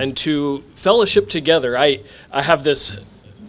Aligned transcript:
and 0.00 0.16
to 0.16 0.64
fellowship 0.76 1.28
together. 1.28 1.76
I, 1.76 2.00
I 2.30 2.40
have 2.40 2.64
this, 2.64 2.96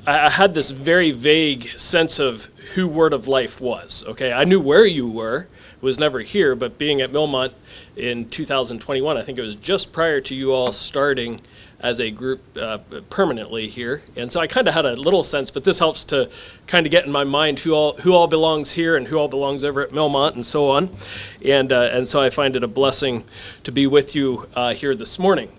I 0.05 0.29
had 0.29 0.53
this 0.53 0.71
very 0.71 1.11
vague 1.11 1.69
sense 1.69 2.19
of 2.19 2.45
who 2.75 2.89
Word 2.89 3.13
of 3.13 3.25
Life 3.25 3.61
was. 3.61 4.03
Okay, 4.05 4.33
I 4.33 4.43
knew 4.43 4.59
where 4.59 4.85
you 4.85 5.07
were, 5.07 5.47
was 5.79 5.97
never 5.97 6.19
here, 6.19 6.55
but 6.55 6.77
being 6.77 6.99
at 6.99 7.11
Millmont 7.11 7.53
in 7.95 8.29
2021, 8.29 9.17
I 9.17 9.23
think 9.23 9.39
it 9.39 9.41
was 9.41 9.55
just 9.55 9.93
prior 9.93 10.19
to 10.21 10.35
you 10.35 10.51
all 10.51 10.73
starting 10.73 11.39
as 11.79 12.01
a 12.01 12.11
group 12.11 12.41
uh, 12.57 12.79
permanently 13.09 13.67
here. 13.67 14.03
And 14.17 14.29
so 14.29 14.41
I 14.41 14.45
kind 14.45 14.67
of 14.67 14.73
had 14.73 14.85
a 14.85 14.95
little 14.95 15.23
sense, 15.23 15.49
but 15.49 15.63
this 15.63 15.79
helps 15.79 16.03
to 16.05 16.29
kind 16.67 16.85
of 16.85 16.91
get 16.91 17.05
in 17.05 17.11
my 17.11 17.23
mind 17.23 17.59
who 17.59 17.71
all 17.71 17.93
who 17.93 18.13
all 18.13 18.27
belongs 18.27 18.71
here 18.73 18.97
and 18.97 19.07
who 19.07 19.17
all 19.17 19.29
belongs 19.29 19.63
over 19.63 19.81
at 19.81 19.91
Millmont 19.91 20.35
and 20.35 20.45
so 20.45 20.69
on. 20.69 20.95
And 21.43 21.71
uh, 21.71 21.89
and 21.91 22.07
so 22.07 22.21
I 22.21 22.29
find 22.29 22.55
it 22.55 22.63
a 22.63 22.67
blessing 22.67 23.23
to 23.63 23.71
be 23.71 23.87
with 23.87 24.15
you 24.15 24.47
uh, 24.53 24.73
here 24.73 24.93
this 24.93 25.17
morning. 25.17 25.51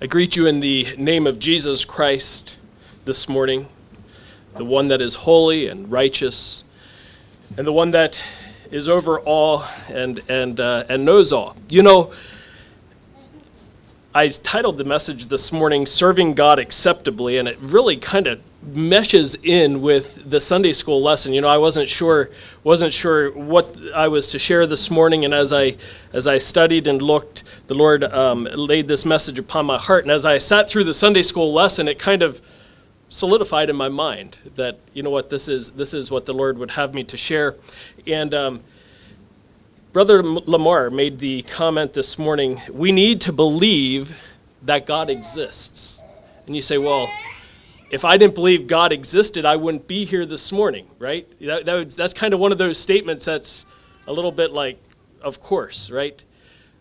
I 0.00 0.06
greet 0.06 0.36
you 0.36 0.46
in 0.46 0.60
the 0.60 0.94
name 0.96 1.26
of 1.26 1.40
Jesus 1.40 1.84
Christ 1.84 2.56
this 3.04 3.28
morning, 3.28 3.68
the 4.54 4.64
one 4.64 4.86
that 4.88 5.00
is 5.00 5.16
holy 5.16 5.66
and 5.66 5.90
righteous, 5.90 6.62
and 7.56 7.66
the 7.66 7.72
one 7.72 7.90
that 7.90 8.22
is 8.70 8.88
over 8.88 9.18
all 9.18 9.64
and 9.88 10.22
and 10.28 10.60
uh, 10.60 10.84
and 10.88 11.04
knows 11.04 11.32
all. 11.32 11.56
You 11.68 11.82
know 11.82 12.12
I 14.14 14.28
titled 14.28 14.78
the 14.78 14.84
message 14.84 15.26
this 15.26 15.50
morning, 15.50 15.84
Serving 15.84 16.34
God 16.34 16.60
Acceptably, 16.60 17.36
and 17.36 17.48
it 17.48 17.58
really 17.60 17.96
kind 17.96 18.28
of 18.28 18.40
meshes 18.62 19.36
in 19.42 19.80
with 19.80 20.28
the 20.28 20.40
Sunday 20.40 20.72
school 20.72 21.02
lesson. 21.02 21.32
You 21.32 21.40
know, 21.40 21.48
I 21.48 21.58
wasn't 21.58 21.88
sure 21.88 22.30
wasn't 22.64 22.92
sure 22.92 23.30
what 23.32 23.76
I 23.94 24.08
was 24.08 24.28
to 24.28 24.38
share 24.38 24.66
this 24.66 24.90
morning, 24.90 25.24
and 25.24 25.32
as 25.32 25.52
I 25.52 25.76
as 26.12 26.26
I 26.26 26.38
studied 26.38 26.86
and 26.86 27.00
looked, 27.00 27.44
the 27.66 27.74
Lord 27.74 28.04
um, 28.04 28.44
laid 28.44 28.88
this 28.88 29.04
message 29.04 29.38
upon 29.38 29.66
my 29.66 29.78
heart. 29.78 30.04
And 30.04 30.10
as 30.10 30.24
I 30.26 30.38
sat 30.38 30.68
through 30.68 30.84
the 30.84 30.94
Sunday 30.94 31.22
school 31.22 31.52
lesson, 31.52 31.88
it 31.88 31.98
kind 31.98 32.22
of 32.22 32.40
solidified 33.10 33.70
in 33.70 33.76
my 33.76 33.88
mind 33.88 34.38
that 34.56 34.78
you 34.92 35.02
know 35.02 35.10
what 35.10 35.30
this 35.30 35.48
is 35.48 35.70
this 35.70 35.94
is 35.94 36.10
what 36.10 36.26
the 36.26 36.34
Lord 36.34 36.58
would 36.58 36.72
have 36.72 36.94
me 36.94 37.04
to 37.04 37.16
share, 37.16 37.56
and. 38.06 38.34
Um, 38.34 38.60
Brother 39.90 40.22
Lamar 40.22 40.90
made 40.90 41.18
the 41.18 41.42
comment 41.42 41.94
this 41.94 42.18
morning 42.18 42.60
we 42.70 42.92
need 42.92 43.22
to 43.22 43.32
believe 43.32 44.14
that 44.62 44.86
God 44.86 45.08
exists. 45.08 46.02
And 46.46 46.54
you 46.54 46.60
say, 46.60 46.76
well, 46.76 47.08
if 47.90 48.04
I 48.04 48.16
didn't 48.16 48.34
believe 48.34 48.66
God 48.66 48.92
existed, 48.92 49.44
I 49.44 49.56
wouldn't 49.56 49.88
be 49.88 50.04
here 50.04 50.26
this 50.26 50.52
morning, 50.52 50.86
right? 50.98 51.26
That, 51.40 51.64
that 51.64 51.90
that's 51.90 52.12
kind 52.12 52.34
of 52.34 52.40
one 52.40 52.52
of 52.52 52.58
those 52.58 52.78
statements 52.78 53.24
that's 53.24 53.64
a 54.06 54.12
little 54.12 54.32
bit 54.32 54.52
like, 54.52 54.78
of 55.22 55.40
course, 55.40 55.90
right? 55.90 56.22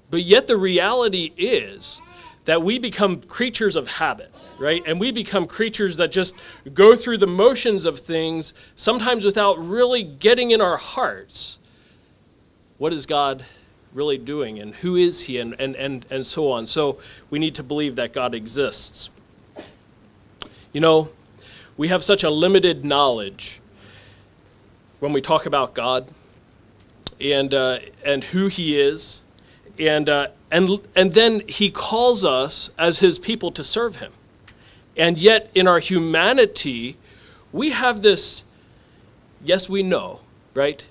But 0.09 0.23
yet 0.23 0.47
the 0.47 0.57
reality 0.57 1.31
is 1.37 2.01
that 2.45 2.61
we 2.61 2.79
become 2.79 3.21
creatures 3.21 3.75
of 3.75 3.89
habit, 3.89 4.33
right? 4.57 4.81
And 4.85 4.99
we 4.99 5.11
become 5.11 5.45
creatures 5.45 5.97
that 5.97 6.11
just 6.11 6.33
go 6.73 6.95
through 6.95 7.17
the 7.17 7.27
motions 7.27 7.85
of 7.85 7.99
things, 7.99 8.53
sometimes 8.75 9.25
without 9.25 9.57
really 9.57 10.03
getting 10.03 10.51
in 10.51 10.61
our 10.61 10.77
hearts 10.77 11.59
what 12.77 12.93
is 12.93 13.05
God 13.05 13.43
really 13.93 14.17
doing 14.17 14.59
and 14.59 14.75
who 14.75 14.95
is 14.95 15.21
he 15.21 15.39
and, 15.39 15.59
and, 15.59 15.75
and, 15.75 16.05
and 16.09 16.25
so 16.25 16.51
on. 16.51 16.67
So 16.67 16.99
we 17.29 17.39
need 17.39 17.55
to 17.55 17.63
believe 17.63 17.95
that 17.95 18.13
God 18.13 18.33
exists. 18.35 19.09
You 20.77 20.81
know, 20.81 21.09
we 21.75 21.87
have 21.87 22.03
such 22.03 22.23
a 22.23 22.29
limited 22.29 22.85
knowledge 22.85 23.61
when 24.99 25.11
we 25.11 25.21
talk 25.21 25.47
about 25.47 25.73
God 25.73 26.07
and, 27.19 27.51
uh, 27.51 27.79
and 28.05 28.23
who 28.23 28.45
he 28.45 28.79
is. 28.79 29.17
And, 29.79 30.07
uh, 30.07 30.27
and, 30.51 30.79
and 30.95 31.15
then 31.15 31.41
he 31.47 31.71
calls 31.71 32.23
us 32.23 32.69
as 32.77 32.99
his 32.99 33.17
people 33.17 33.51
to 33.53 33.63
serve 33.63 33.95
him. 33.95 34.11
And 34.95 35.19
yet, 35.19 35.49
in 35.55 35.67
our 35.67 35.79
humanity, 35.79 36.97
we 37.51 37.71
have 37.71 38.03
this 38.03 38.43
yes, 39.43 39.67
we 39.67 39.81
know, 39.81 40.19
right? 40.53 40.85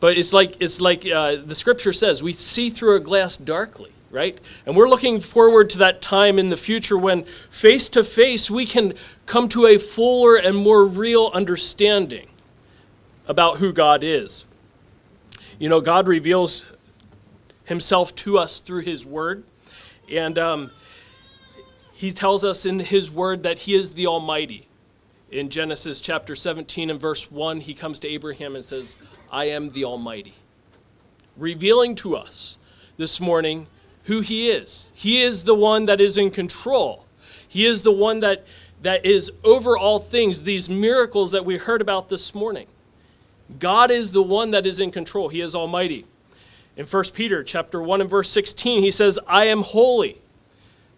But 0.00 0.18
it's 0.18 0.32
like, 0.32 0.56
it's 0.58 0.80
like 0.80 1.06
uh, 1.06 1.36
the 1.36 1.54
scripture 1.54 1.92
says 1.92 2.24
we 2.24 2.32
see 2.32 2.70
through 2.70 2.96
a 2.96 3.00
glass 3.00 3.36
darkly, 3.36 3.92
right? 4.10 4.38
And 4.66 4.76
we're 4.76 4.88
looking 4.88 5.20
forward 5.20 5.70
to 5.70 5.78
that 5.78 6.00
time 6.00 6.38
in 6.38 6.48
the 6.48 6.56
future 6.56 6.96
when 6.96 7.24
face 7.50 7.88
to 7.90 8.02
face 8.02 8.50
we 8.50 8.66
can 8.66 8.94
come 9.26 9.48
to 9.50 9.66
a 9.66 9.78
fuller 9.78 10.36
and 10.36 10.56
more 10.56 10.84
real 10.84 11.30
understanding 11.34 12.28
about 13.26 13.58
who 13.58 13.72
God 13.72 14.02
is. 14.02 14.44
You 15.58 15.68
know, 15.68 15.80
God 15.80 16.08
reveals 16.08 16.64
himself 17.64 18.14
to 18.16 18.38
us 18.38 18.60
through 18.60 18.80
his 18.80 19.04
word. 19.04 19.44
And 20.10 20.38
um, 20.38 20.70
he 21.92 22.10
tells 22.12 22.44
us 22.44 22.64
in 22.64 22.78
his 22.78 23.10
word 23.10 23.42
that 23.42 23.60
he 23.60 23.74
is 23.74 23.92
the 23.92 24.06
Almighty. 24.06 24.66
In 25.30 25.50
Genesis 25.50 26.00
chapter 26.00 26.34
17 26.34 26.88
and 26.88 26.98
verse 26.98 27.30
1, 27.30 27.60
he 27.60 27.74
comes 27.74 27.98
to 27.98 28.08
Abraham 28.08 28.54
and 28.54 28.64
says, 28.64 28.96
I 29.30 29.46
am 29.46 29.70
the 29.70 29.84
Almighty, 29.84 30.32
revealing 31.36 31.94
to 31.96 32.16
us 32.16 32.56
this 32.96 33.20
morning 33.20 33.66
who 34.08 34.20
He 34.20 34.50
is. 34.50 34.90
He 34.94 35.22
is 35.22 35.44
the 35.44 35.54
one 35.54 35.84
that 35.84 36.00
is 36.00 36.16
in 36.16 36.30
control. 36.30 37.04
He 37.46 37.64
is 37.66 37.82
the 37.82 37.92
one 37.92 38.20
that, 38.20 38.44
that 38.82 39.04
is 39.04 39.30
over 39.44 39.76
all 39.78 39.98
things, 39.98 40.42
these 40.42 40.68
miracles 40.68 41.32
that 41.32 41.44
we 41.44 41.58
heard 41.58 41.80
about 41.80 42.08
this 42.08 42.34
morning. 42.34 42.66
God 43.58 43.90
is 43.90 44.12
the 44.12 44.22
one 44.22 44.50
that 44.50 44.66
is 44.66 44.80
in 44.80 44.90
control. 44.90 45.28
He 45.28 45.40
is 45.42 45.54
almighty. 45.54 46.06
In 46.76 46.86
1 46.86 47.04
Peter 47.12 47.42
chapter 47.42 47.82
1 47.82 48.00
and 48.00 48.08
verse 48.08 48.30
16, 48.30 48.82
he 48.82 48.90
says, 48.90 49.18
I 49.26 49.44
am 49.44 49.62
holy. 49.62 50.20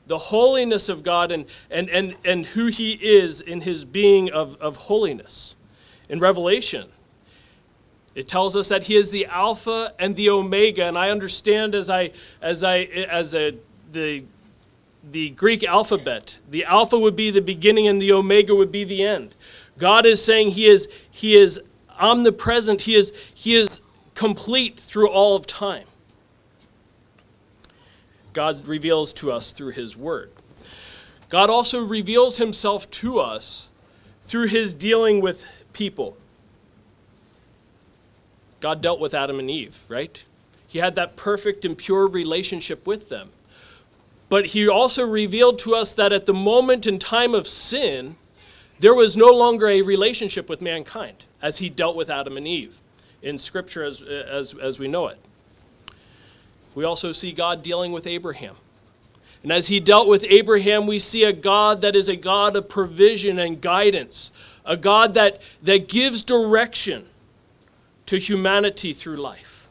The 0.06 0.18
holiness 0.18 0.88
of 0.88 1.02
God 1.02 1.32
and, 1.32 1.46
and, 1.70 1.88
and, 1.90 2.16
and 2.24 2.46
who 2.46 2.66
he 2.66 2.92
is 2.92 3.40
in 3.40 3.62
his 3.62 3.84
being 3.84 4.30
of, 4.30 4.56
of 4.60 4.76
holiness. 4.76 5.54
In 6.08 6.20
Revelation, 6.20 6.88
it 8.14 8.28
tells 8.28 8.56
us 8.56 8.68
that 8.68 8.84
he 8.84 8.96
is 8.96 9.10
the 9.10 9.26
Alpha 9.26 9.94
and 9.98 10.16
the 10.16 10.30
Omega, 10.30 10.84
and 10.84 10.98
I 10.98 11.10
understand 11.10 11.74
as 11.74 11.88
I 11.88 12.10
as 12.42 12.64
I 12.64 12.80
as 12.80 13.34
a 13.34 13.54
the 13.92 14.24
the 15.10 15.30
Greek 15.30 15.64
alphabet, 15.64 16.38
the 16.50 16.64
Alpha 16.64 16.98
would 16.98 17.16
be 17.16 17.30
the 17.30 17.40
beginning 17.40 17.88
and 17.88 18.02
the 18.02 18.12
Omega 18.12 18.54
would 18.54 18.70
be 18.72 18.84
the 18.84 19.02
end. 19.04 19.34
God 19.78 20.04
is 20.04 20.22
saying 20.22 20.50
he 20.50 20.66
is 20.66 20.88
he 21.10 21.36
is 21.36 21.60
omnipresent, 21.98 22.82
he 22.82 22.96
is 22.96 23.12
he 23.32 23.54
is 23.54 23.80
complete 24.14 24.78
through 24.78 25.08
all 25.08 25.36
of 25.36 25.46
time. 25.46 25.86
God 28.32 28.66
reveals 28.66 29.12
to 29.14 29.32
us 29.32 29.50
through 29.50 29.72
his 29.72 29.96
word. 29.96 30.30
God 31.28 31.48
also 31.48 31.84
reveals 31.84 32.36
himself 32.36 32.90
to 32.90 33.20
us 33.20 33.70
through 34.22 34.48
his 34.48 34.74
dealing 34.74 35.20
with 35.20 35.44
people. 35.72 36.16
God 38.60 38.80
dealt 38.80 39.00
with 39.00 39.14
Adam 39.14 39.38
and 39.38 39.50
Eve, 39.50 39.80
right? 39.88 40.22
He 40.66 40.78
had 40.78 40.94
that 40.94 41.16
perfect 41.16 41.64
and 41.64 41.76
pure 41.76 42.06
relationship 42.06 42.86
with 42.86 43.08
them. 43.08 43.30
But 44.28 44.46
he 44.46 44.68
also 44.68 45.04
revealed 45.04 45.58
to 45.60 45.74
us 45.74 45.92
that 45.94 46.12
at 46.12 46.26
the 46.26 46.34
moment 46.34 46.86
in 46.86 46.98
time 46.98 47.34
of 47.34 47.48
sin, 47.48 48.16
there 48.78 48.94
was 48.94 49.16
no 49.16 49.26
longer 49.26 49.68
a 49.68 49.82
relationship 49.82 50.48
with 50.48 50.60
mankind 50.60 51.24
as 51.42 51.58
he 51.58 51.68
dealt 51.68 51.96
with 51.96 52.08
Adam 52.08 52.36
and 52.36 52.46
Eve 52.46 52.78
in 53.22 53.38
Scripture 53.38 53.84
as, 53.84 54.02
as, 54.02 54.54
as 54.54 54.78
we 54.78 54.88
know 54.88 55.08
it. 55.08 55.18
We 56.74 56.84
also 56.84 57.12
see 57.12 57.32
God 57.32 57.62
dealing 57.62 57.92
with 57.92 58.06
Abraham. 58.06 58.54
And 59.42 59.50
as 59.50 59.68
he 59.68 59.80
dealt 59.80 60.08
with 60.08 60.24
Abraham, 60.28 60.86
we 60.86 60.98
see 60.98 61.24
a 61.24 61.32
God 61.32 61.80
that 61.80 61.96
is 61.96 62.08
a 62.08 62.16
God 62.16 62.56
of 62.56 62.68
provision 62.68 63.38
and 63.38 63.60
guidance, 63.60 64.32
a 64.64 64.76
God 64.76 65.14
that, 65.14 65.40
that 65.62 65.88
gives 65.88 66.22
direction, 66.22 67.06
to 68.10 68.18
humanity 68.18 68.92
through 68.92 69.14
life. 69.14 69.68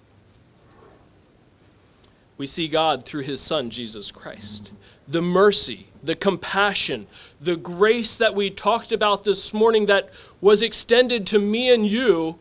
We 2.38 2.48
see 2.48 2.70
God 2.70 3.04
through 3.04 3.24
his 3.24 3.42
Son, 3.42 3.70
Jesus 3.70 4.12
Christ. 4.12 4.72
The 5.10 5.22
mercy, 5.22 5.88
the 6.02 6.16
compassion, 6.16 7.08
the 7.42 7.58
grace 7.58 8.16
that 8.16 8.34
we 8.34 8.50
talked 8.50 8.94
about 8.94 9.26
this 9.26 9.54
morning 9.54 9.88
that 9.88 10.12
was 10.40 10.62
extended 10.62 11.28
to 11.28 11.38
me 11.38 11.70
and 11.74 11.86
you 11.86 12.40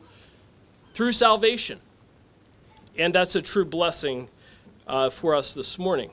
through 0.95 1.11
salvation. 1.11 1.81
And 2.97 3.13
that's 3.13 3.35
a 3.35 3.43
true 3.43 3.65
blessing 3.65 4.29
uh, 4.87 5.11
for 5.11 5.35
us 5.35 5.53
this 5.53 5.81
morning. 5.81 6.13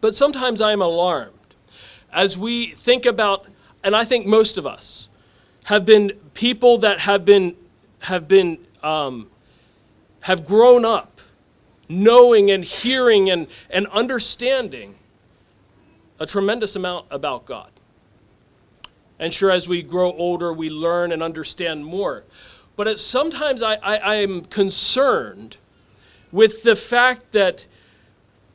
But 0.00 0.14
sometimes 0.14 0.60
I 0.60 0.70
am 0.70 0.80
alarmed 0.80 1.32
as 2.12 2.38
we 2.38 2.70
think 2.70 3.04
about, 3.04 3.48
and 3.82 3.96
I 3.96 4.04
think 4.04 4.26
most 4.26 4.56
of 4.56 4.64
us 4.64 5.08
have 5.64 5.84
been 5.84 6.12
people 6.34 6.78
that 6.78 7.00
have 7.00 7.24
been, 7.24 7.56
have 8.02 8.28
been 8.28 8.58
um, 8.86 9.28
have 10.20 10.46
grown 10.46 10.84
up 10.84 11.20
knowing 11.88 12.50
and 12.50 12.64
hearing 12.64 13.28
and, 13.30 13.48
and 13.68 13.86
understanding 13.88 14.94
a 16.20 16.26
tremendous 16.26 16.76
amount 16.76 17.06
about 17.10 17.46
God. 17.46 17.70
And 19.18 19.32
sure, 19.32 19.50
as 19.50 19.66
we 19.66 19.82
grow 19.82 20.12
older, 20.12 20.52
we 20.52 20.70
learn 20.70 21.10
and 21.10 21.22
understand 21.22 21.84
more. 21.84 22.24
But 22.76 22.86
it, 22.86 22.98
sometimes 22.98 23.62
I, 23.62 23.74
I, 23.74 23.96
I 23.96 24.14
am 24.16 24.44
concerned 24.44 25.56
with 26.30 26.62
the 26.62 26.76
fact 26.76 27.32
that 27.32 27.66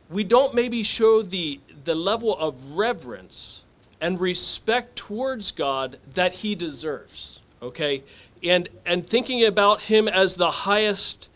we 0.09 0.23
don't 0.23 0.53
maybe 0.53 0.83
show 0.83 1.21
the, 1.21 1.59
the 1.83 1.95
level 1.95 2.37
of 2.37 2.77
reverence 2.77 3.63
and 3.99 4.19
respect 4.19 4.95
towards 4.95 5.51
God 5.51 5.97
that 6.13 6.33
he 6.33 6.55
deserves. 6.55 7.39
Okay? 7.61 8.03
And 8.43 8.69
and 8.85 9.07
thinking 9.07 9.43
about 9.43 9.81
him 9.81 10.07
as 10.07 10.35
the 10.35 10.51
highest 10.51 11.29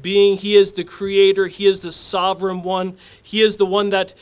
being, 0.00 0.36
he 0.36 0.56
is 0.56 0.72
the 0.72 0.84
creator, 0.84 1.46
he 1.46 1.66
is 1.66 1.80
the 1.80 1.92
sovereign 1.92 2.62
one, 2.62 2.96
he 3.22 3.42
is 3.42 3.56
the 3.56 3.66
one 3.66 3.88
that 3.90 4.14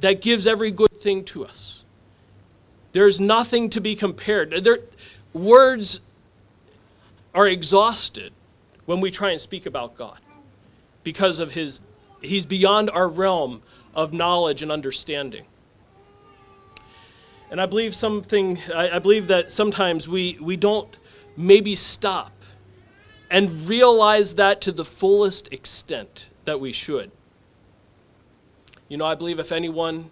that 0.00 0.20
gives 0.20 0.46
every 0.46 0.70
good 0.70 0.92
thing 0.92 1.24
to 1.24 1.44
us. 1.44 1.84
There's 2.92 3.20
nothing 3.20 3.70
to 3.70 3.80
be 3.80 3.94
compared. 3.94 4.64
There, 4.64 4.78
words 5.32 6.00
are 7.34 7.46
exhausted 7.46 8.32
when 8.86 9.00
we 9.00 9.10
try 9.10 9.30
and 9.30 9.40
speak 9.40 9.66
about 9.66 9.96
God 9.96 10.18
because 11.04 11.40
of 11.40 11.52
his 11.52 11.80
he's 12.20 12.46
beyond 12.46 12.90
our 12.90 13.08
realm 13.08 13.62
of 13.94 14.12
knowledge 14.12 14.62
and 14.62 14.72
understanding. 14.72 15.44
And 17.50 17.60
I 17.60 17.66
believe 17.66 17.94
something, 17.94 18.58
I, 18.74 18.96
I 18.96 18.98
believe 18.98 19.28
that 19.28 19.50
sometimes 19.50 20.06
we, 20.06 20.38
we 20.40 20.56
don't 20.56 20.94
maybe 21.38 21.76
stop 21.76 22.32
and 23.30 23.68
realize 23.68 24.34
that 24.34 24.60
to 24.62 24.72
the 24.72 24.84
fullest 24.84 25.52
extent 25.52 26.26
that 26.44 26.60
we 26.60 26.72
should. 26.72 27.10
You 28.88 28.96
know, 28.96 29.06
I 29.06 29.14
believe 29.14 29.38
if 29.38 29.52
anyone 29.52 30.10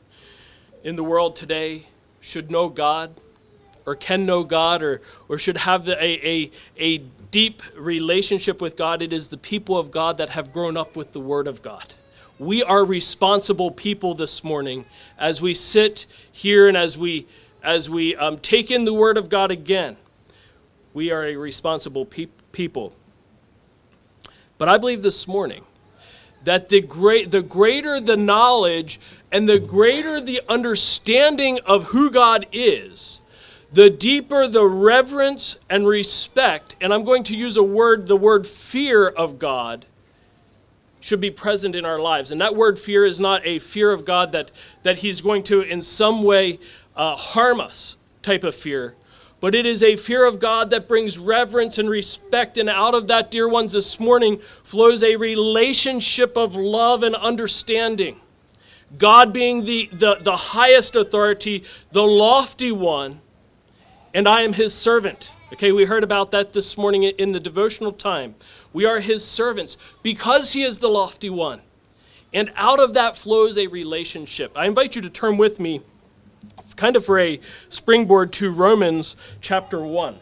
in 0.85 0.97
the 0.97 1.05
world 1.05 1.35
today 1.35 1.87
should 2.21 2.51
know 2.51 2.69
God, 2.69 3.13
or 3.87 3.95
can 3.95 4.27
know 4.27 4.43
God, 4.43 4.83
or, 4.83 5.01
or 5.29 5.39
should 5.39 5.57
have 5.59 5.85
the, 5.85 5.95
a, 6.03 6.21
a, 6.27 6.51
a 6.77 6.99
deep 7.31 7.63
relationship 7.77 8.61
with 8.61 8.77
God, 8.77 9.01
it 9.01 9.13
is 9.13 9.29
the 9.29 9.37
people 9.37 9.79
of 9.79 9.91
God 9.91 10.19
that 10.19 10.31
have 10.31 10.53
grown 10.53 10.77
up 10.77 10.97
with 10.97 11.13
the 11.13 11.21
Word 11.21 11.47
of 11.47 11.63
God. 11.63 11.95
We 12.39 12.63
are 12.63 12.85
responsible 12.85 13.71
people 13.71 14.15
this 14.15 14.45
morning 14.45 14.85
as 15.19 15.41
we 15.41 15.55
sit 15.55 16.07
here 16.31 16.69
and 16.69 16.77
as 16.77 16.99
we, 16.99 17.27
as 17.63 17.89
we 17.89 18.15
um, 18.17 18.39
take 18.39 18.71
in 18.71 18.85
the 18.85 18.93
Word 18.93 19.17
of 19.17 19.29
God 19.29 19.51
again. 19.51 19.97
We 20.97 21.11
are 21.11 21.27
a 21.27 21.37
responsible 21.37 22.07
pe- 22.07 22.29
people. 22.53 22.95
But 24.57 24.71
I 24.71 24.79
believe 24.79 25.03
this 25.03 25.29
morning 25.29 25.67
that 26.45 26.71
the, 26.71 26.81
great, 26.81 27.31
the 27.31 27.43
greater 27.43 28.01
the 28.01 28.17
knowledge 28.17 28.99
and 29.31 29.47
the 29.47 29.59
greater 29.59 30.23
the 30.23 30.41
understanding 30.49 31.61
of 31.67 31.89
who 31.89 32.11
God 32.11 32.47
is, 32.51 33.21
the 33.71 33.91
deeper 33.91 34.49
the 34.49 34.65
reverence 34.65 35.59
and 35.69 35.87
respect, 35.87 36.77
and 36.81 36.95
I'm 36.95 37.05
going 37.05 37.25
to 37.25 37.37
use 37.37 37.59
a 37.59 37.63
word, 37.63 38.09
the 38.09 38.17
word 38.17 38.47
fear 38.47 39.07
of 39.07 39.39
God, 39.39 39.85
should 41.01 41.21
be 41.21 41.31
present 41.31 41.77
in 41.77 41.85
our 41.85 41.99
lives. 41.99 42.31
And 42.31 42.41
that 42.41 42.57
word 42.57 42.79
fear 42.79 43.05
is 43.05 43.21
not 43.21 43.43
a 43.45 43.59
fear 43.59 43.93
of 43.93 44.07
God 44.07 44.33
that, 44.33 44.51
that 44.83 44.97
He's 44.97 45.21
going 45.21 45.43
to 45.43 45.61
in 45.61 45.83
some 45.83 46.23
way 46.23 46.59
uh, 46.97 47.17
harm 47.17 47.61
us 47.61 47.99
type 48.23 48.45
of 48.45 48.55
fear, 48.55 48.95
but 49.41 49.55
it 49.55 49.67
is 49.67 49.83
a 49.83 49.97
fear 49.97 50.25
of 50.25 50.41
God 50.41 50.71
that 50.71 50.89
brings 50.89 51.19
reverence 51.19 51.79
and 51.79 51.91
respect. 51.91 52.57
And 52.57 52.69
out 52.69 52.95
of 52.95 53.07
that, 53.09 53.31
dear 53.31 53.49
ones, 53.49 53.73
this 53.73 54.01
morning 54.01 54.39
flows 54.39 55.03
a 55.03 55.17
relationship 55.17 56.37
of 56.37 56.57
love 56.57 57.03
and 57.03 57.15
understanding. 57.15 58.21
God 58.99 59.33
being 59.33 59.65
the, 59.65 59.91
the, 59.93 60.17
the 60.21 60.37
highest 60.37 60.97
authority, 60.97 61.65
the 61.93 62.05
lofty 62.05 62.73
one, 62.73 63.21
and 64.15 64.27
I 64.27 64.43
am 64.43 64.55
his 64.55 64.73
servant. 64.73 65.33
Okay, 65.53 65.73
we 65.73 65.85
heard 65.85 66.03
about 66.03 66.31
that 66.31 66.53
this 66.53 66.79
morning 66.79 67.03
in 67.03 67.33
the 67.33 67.41
devotional 67.41 67.93
time. 67.93 68.35
We 68.73 68.85
are 68.85 69.01
his 69.01 69.25
servants 69.25 69.77
because 70.03 70.53
he 70.53 70.63
is 70.63 70.79
the 70.79 70.89
lofty 70.89 71.31
one. 71.31 71.61
And 72.33 72.51
out 72.57 72.81
of 72.81 72.95
that 72.95 73.17
flows 73.17 73.57
a 73.59 73.67
relationship. 73.67 74.53
I 74.57 74.67
invite 74.67 74.97
you 74.97 75.03
to 75.03 75.11
turn 75.11 75.37
with 75.37 75.61
me 75.61 75.83
kind 76.77 76.95
of 76.97 77.05
for 77.05 77.19
a 77.19 77.41
springboard 77.69 78.33
to 78.35 78.53
Romans 78.53 79.17
chapter 79.41 79.81
1. 79.81 80.19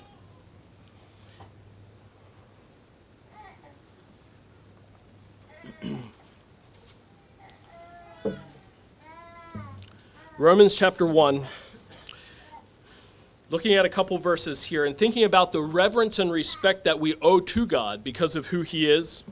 Romans 10.38 10.76
chapter 10.76 11.06
1, 11.06 11.44
looking 13.50 13.75
at 13.75 13.84
a 13.84 13.88
couple 13.88 14.17
verses 14.19 14.62
here 14.62 14.84
and 14.84 14.96
thinking 14.96 15.25
about 15.25 15.50
the 15.52 15.60
reverence 15.60 16.19
and 16.20 16.31
respect 16.32 16.84
that 16.84 17.00
we 17.00 17.14
owe 17.20 17.40
to 17.40 17.67
God 17.67 18.05
because 18.05 18.37
of 18.37 18.46
who 18.46 18.62
He 18.62 18.90
is. 18.90 19.22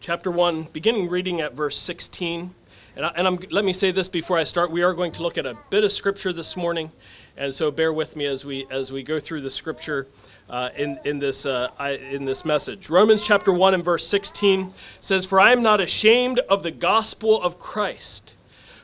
Chapter 0.00 0.30
1, 0.30 0.64
beginning 0.72 1.08
reading 1.08 1.40
at 1.40 1.54
verse 1.54 1.76
16. 1.76 2.54
And, 2.98 3.06
I, 3.06 3.10
and 3.10 3.52
let 3.52 3.64
me 3.64 3.72
say 3.72 3.92
this 3.92 4.08
before 4.08 4.38
I 4.38 4.42
start. 4.42 4.72
We 4.72 4.82
are 4.82 4.92
going 4.92 5.12
to 5.12 5.22
look 5.22 5.38
at 5.38 5.46
a 5.46 5.56
bit 5.70 5.84
of 5.84 5.92
scripture 5.92 6.32
this 6.32 6.56
morning, 6.56 6.90
and 7.36 7.54
so 7.54 7.70
bear 7.70 7.92
with 7.92 8.16
me 8.16 8.26
as 8.26 8.44
we 8.44 8.66
as 8.72 8.90
we 8.90 9.04
go 9.04 9.20
through 9.20 9.42
the 9.42 9.50
scripture 9.50 10.08
uh, 10.50 10.70
in 10.76 10.98
in 11.04 11.20
this 11.20 11.46
uh, 11.46 11.68
I, 11.78 11.90
in 11.90 12.24
this 12.24 12.44
message. 12.44 12.90
Romans 12.90 13.24
chapter 13.24 13.52
one 13.52 13.72
and 13.72 13.84
verse 13.84 14.04
sixteen 14.04 14.72
says, 14.98 15.26
"For 15.26 15.38
I 15.38 15.52
am 15.52 15.62
not 15.62 15.80
ashamed 15.80 16.40
of 16.50 16.64
the 16.64 16.72
gospel 16.72 17.40
of 17.40 17.60
Christ." 17.60 18.34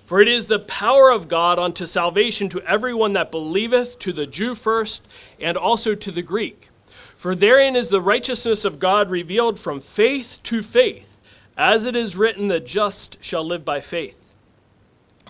For 0.04 0.20
it 0.20 0.28
is 0.28 0.46
the 0.46 0.60
power 0.60 1.10
of 1.10 1.26
God 1.26 1.58
unto 1.58 1.84
salvation 1.84 2.48
to 2.50 2.60
everyone 2.60 3.14
that 3.14 3.32
believeth, 3.32 3.98
to 3.98 4.12
the 4.12 4.28
Jew 4.28 4.54
first, 4.54 5.02
and 5.40 5.56
also 5.56 5.96
to 5.96 6.12
the 6.12 6.22
Greek. 6.22 6.68
For 7.16 7.34
therein 7.34 7.74
is 7.74 7.88
the 7.88 8.00
righteousness 8.00 8.64
of 8.64 8.78
God 8.78 9.10
revealed 9.10 9.58
from 9.58 9.80
faith 9.80 10.38
to 10.44 10.62
faith. 10.62 11.13
As 11.56 11.86
it 11.86 11.94
is 11.94 12.16
written, 12.16 12.48
the 12.48 12.60
just 12.60 13.22
shall 13.22 13.44
live 13.44 13.64
by 13.64 13.80
faith. 13.80 14.32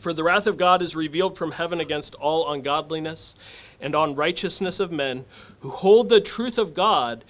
For 0.00 0.12
the 0.12 0.24
wrath 0.24 0.46
of 0.46 0.56
God 0.56 0.82
is 0.82 0.96
revealed 0.96 1.36
from 1.36 1.52
heaven 1.52 1.80
against 1.80 2.14
all 2.16 2.50
ungodliness 2.50 3.34
and 3.80 3.94
unrighteousness 3.94 4.80
of 4.80 4.90
men 4.90 5.24
who 5.60 5.70
hold 5.70 6.08
the 6.08 6.20
truth 6.20 6.58
of 6.58 6.74
God 6.74 7.24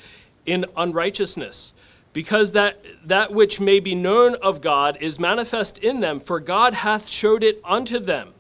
in 0.46 0.66
unrighteousness, 0.76 1.72
because 2.12 2.52
that, 2.52 2.78
that 3.04 3.32
which 3.32 3.60
may 3.60 3.80
be 3.80 3.94
known 3.94 4.36
of 4.36 4.60
God 4.60 4.96
is 5.00 5.18
manifest 5.18 5.78
in 5.78 6.00
them, 6.00 6.20
for 6.20 6.38
God 6.38 6.74
hath 6.74 7.08
showed 7.08 7.42
it 7.42 7.60
unto 7.64 7.98
them. 7.98 8.34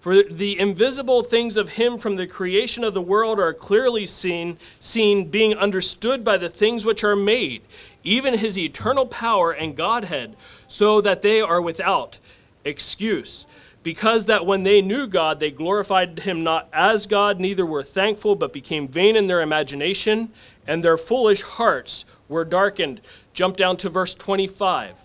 For 0.00 0.22
the 0.22 0.58
invisible 0.58 1.22
things 1.22 1.58
of 1.58 1.70
him 1.70 1.98
from 1.98 2.16
the 2.16 2.26
creation 2.26 2.84
of 2.84 2.94
the 2.94 3.02
world 3.02 3.38
are 3.38 3.52
clearly 3.52 4.06
seen, 4.06 4.56
seen 4.78 5.28
being 5.28 5.54
understood 5.54 6.24
by 6.24 6.38
the 6.38 6.48
things 6.48 6.86
which 6.86 7.04
are 7.04 7.16
made 7.16 7.62
even 8.02 8.38
his 8.38 8.58
eternal 8.58 9.06
power 9.06 9.52
and 9.52 9.76
Godhead, 9.76 10.36
so 10.66 11.00
that 11.00 11.22
they 11.22 11.40
are 11.40 11.60
without 11.60 12.18
excuse. 12.64 13.46
Because 13.82 14.26
that 14.26 14.44
when 14.44 14.62
they 14.62 14.82
knew 14.82 15.06
God, 15.06 15.40
they 15.40 15.50
glorified 15.50 16.20
him 16.20 16.44
not 16.44 16.68
as 16.72 17.06
God, 17.06 17.40
neither 17.40 17.64
were 17.64 17.82
thankful, 17.82 18.34
but 18.34 18.52
became 18.52 18.86
vain 18.86 19.16
in 19.16 19.26
their 19.26 19.40
imagination, 19.40 20.30
and 20.66 20.84
their 20.84 20.98
foolish 20.98 21.42
hearts 21.42 22.04
were 22.28 22.44
darkened. 22.44 23.00
Jump 23.32 23.56
down 23.56 23.76
to 23.78 23.88
verse 23.88 24.14
25. 24.14 24.96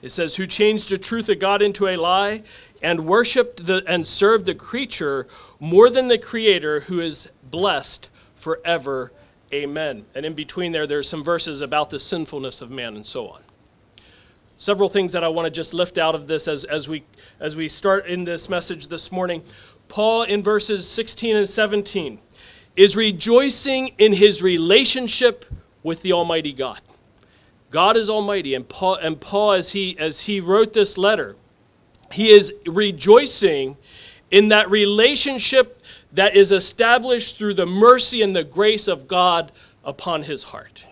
It 0.00 0.10
says, 0.10 0.36
Who 0.36 0.46
changed 0.46 0.90
the 0.90 0.98
truth 0.98 1.28
of 1.28 1.38
God 1.38 1.62
into 1.62 1.88
a 1.88 1.96
lie, 1.96 2.42
and 2.82 3.06
worshiped 3.06 3.66
the, 3.66 3.82
and 3.86 4.06
served 4.06 4.46
the 4.46 4.54
creature 4.54 5.26
more 5.60 5.88
than 5.88 6.08
the 6.08 6.18
Creator, 6.18 6.80
who 6.80 7.00
is 7.00 7.28
blessed 7.50 8.08
forever 8.36 9.12
Amen. 9.54 10.04
And 10.16 10.26
in 10.26 10.34
between 10.34 10.72
there, 10.72 10.84
there's 10.84 11.08
some 11.08 11.22
verses 11.22 11.60
about 11.60 11.88
the 11.88 12.00
sinfulness 12.00 12.60
of 12.60 12.72
man 12.72 12.96
and 12.96 13.06
so 13.06 13.28
on. 13.28 13.40
Several 14.56 14.88
things 14.88 15.12
that 15.12 15.22
I 15.22 15.28
want 15.28 15.46
to 15.46 15.50
just 15.50 15.72
lift 15.72 15.96
out 15.96 16.16
of 16.16 16.26
this 16.26 16.48
as, 16.48 16.64
as, 16.64 16.88
we, 16.88 17.04
as 17.38 17.54
we 17.54 17.68
start 17.68 18.06
in 18.06 18.24
this 18.24 18.48
message 18.48 18.88
this 18.88 19.12
morning. 19.12 19.44
Paul, 19.86 20.24
in 20.24 20.42
verses 20.42 20.88
16 20.88 21.36
and 21.36 21.48
17, 21.48 22.18
is 22.76 22.96
rejoicing 22.96 23.92
in 23.96 24.14
his 24.14 24.42
relationship 24.42 25.44
with 25.84 26.02
the 26.02 26.12
Almighty 26.12 26.52
God. 26.52 26.80
God 27.70 27.96
is 27.96 28.10
Almighty, 28.10 28.54
and 28.54 28.68
Paul, 28.68 28.96
and 28.96 29.20
Paul 29.20 29.52
as, 29.52 29.70
he, 29.70 29.96
as 30.00 30.22
he 30.22 30.40
wrote 30.40 30.72
this 30.72 30.98
letter, 30.98 31.36
he 32.10 32.30
is 32.30 32.52
rejoicing 32.66 33.76
in 34.32 34.48
that 34.48 34.68
relationship 34.68 35.80
that 36.14 36.36
is 36.36 36.52
established 36.52 37.36
through 37.36 37.54
the 37.54 37.66
mercy 37.66 38.22
and 38.22 38.34
the 38.34 38.44
grace 38.44 38.88
of 38.88 39.06
God 39.06 39.52
upon 39.84 40.22
his 40.22 40.44
heart. 40.44 40.84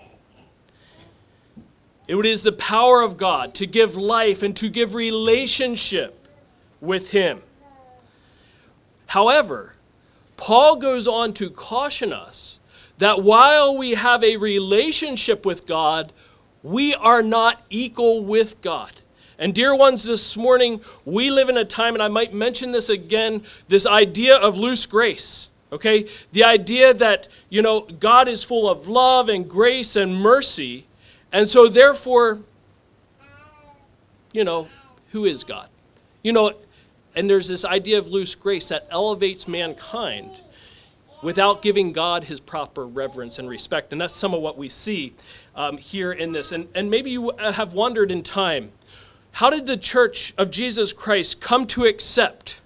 It 2.09 2.27
is 2.27 2.43
the 2.43 2.53
power 2.53 3.01
of 3.01 3.17
God 3.17 3.55
to 3.55 3.67
give 3.67 3.97
life 3.97 4.43
and 4.43 4.57
to 4.57 4.69
give 4.69 4.95
relationship 4.95 6.29
with 6.81 7.11
him. 7.11 7.43
However, 9.07 9.75
Paul 10.37 10.77
goes 10.77 11.07
on 11.07 11.33
to 11.35 11.49
caution 11.51 12.13
us 12.13 12.59
that 12.99 13.23
while 13.23 13.77
we 13.77 13.93
have 13.93 14.25
a 14.25 14.37
relationship 14.37 15.47
with 15.47 15.67
God, 15.67 16.13
we 16.63 16.95
are 16.95 17.23
not 17.23 17.63
equal 17.71 18.25
with 18.25 18.61
God. 18.61 19.02
And, 19.43 19.53
dear 19.53 19.75
ones, 19.75 20.05
this 20.05 20.37
morning, 20.37 20.81
we 21.05 21.29
live 21.29 21.49
in 21.49 21.57
a 21.57 21.65
time, 21.65 21.95
and 21.95 22.03
I 22.03 22.07
might 22.07 22.33
mention 22.33 22.71
this 22.71 22.89
again 22.89 23.43
this 23.67 23.89
idea 23.89 24.37
of 24.37 24.57
loose 24.57 24.87
grace. 24.87 25.49
Okay? 25.73 26.07
The 26.31 26.45
idea 26.45 26.95
that, 26.95 27.27
you 27.49 27.61
know, 27.61 27.81
God 27.81 28.29
is 28.29 28.45
full 28.45 28.71
of 28.71 28.87
love 28.87 29.29
and 29.29 29.51
grace 29.51 29.97
and 29.97 30.15
mercy. 30.15 30.87
And 31.33 31.49
so, 31.49 31.67
therefore, 31.67 32.39
you 34.31 34.45
know, 34.45 34.69
who 35.11 35.25
is 35.25 35.43
God? 35.43 35.69
You 36.23 36.33
know, 36.33 36.53
and 37.17 37.29
there's 37.29 37.49
this 37.49 37.65
idea 37.65 37.99
of 37.99 38.07
loose 38.07 38.37
grace 38.37 38.69
that 38.69 38.87
elevates 38.93 39.49
mankind 39.49 40.31
without 41.21 41.63
giving 41.63 41.91
God 41.93 42.23
his 42.23 42.39
proper 42.39 42.87
reverence 42.87 43.41
and 43.41 43.49
respect. 43.49 43.91
And 43.91 44.01
that's 44.01 44.15
some 44.15 44.35
of 44.35 44.41
what 44.41 44.57
we 44.57 44.69
see 44.69 45.15
um, 45.57 45.79
here 45.79 46.13
in 46.13 46.31
this. 46.31 46.53
And, 46.53 46.69
and 46.77 46.89
maybe 46.89 47.11
you 47.11 47.33
have 47.41 47.73
wondered 47.73 48.13
in 48.13 48.23
time 48.23 48.71
how 49.33 49.51
did 49.51 49.67
the 49.67 49.77
church 49.77 50.35
of 50.37 50.51
Jesus 50.51 50.93
Christ 50.93 51.41
come 51.41 51.67
to 51.69 51.85
accept 51.85 52.61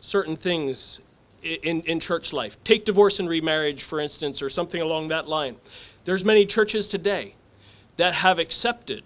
certain 0.00 0.36
things 0.36 1.00
in, 1.42 1.82
in 1.82 1.98
church 2.00 2.32
life? 2.32 2.62
Take 2.64 2.84
divorce 2.84 3.18
and 3.18 3.28
remarriage, 3.28 3.82
for 3.82 4.00
instance, 4.00 4.40
or 4.40 4.48
something 4.48 4.80
along 4.80 5.08
that 5.08 5.28
line. 5.28 5.56
There's 6.04 6.24
many 6.24 6.46
churches 6.46 6.88
today 6.88 7.34
that 7.96 8.14
have 8.14 8.38
accepted 8.38 9.02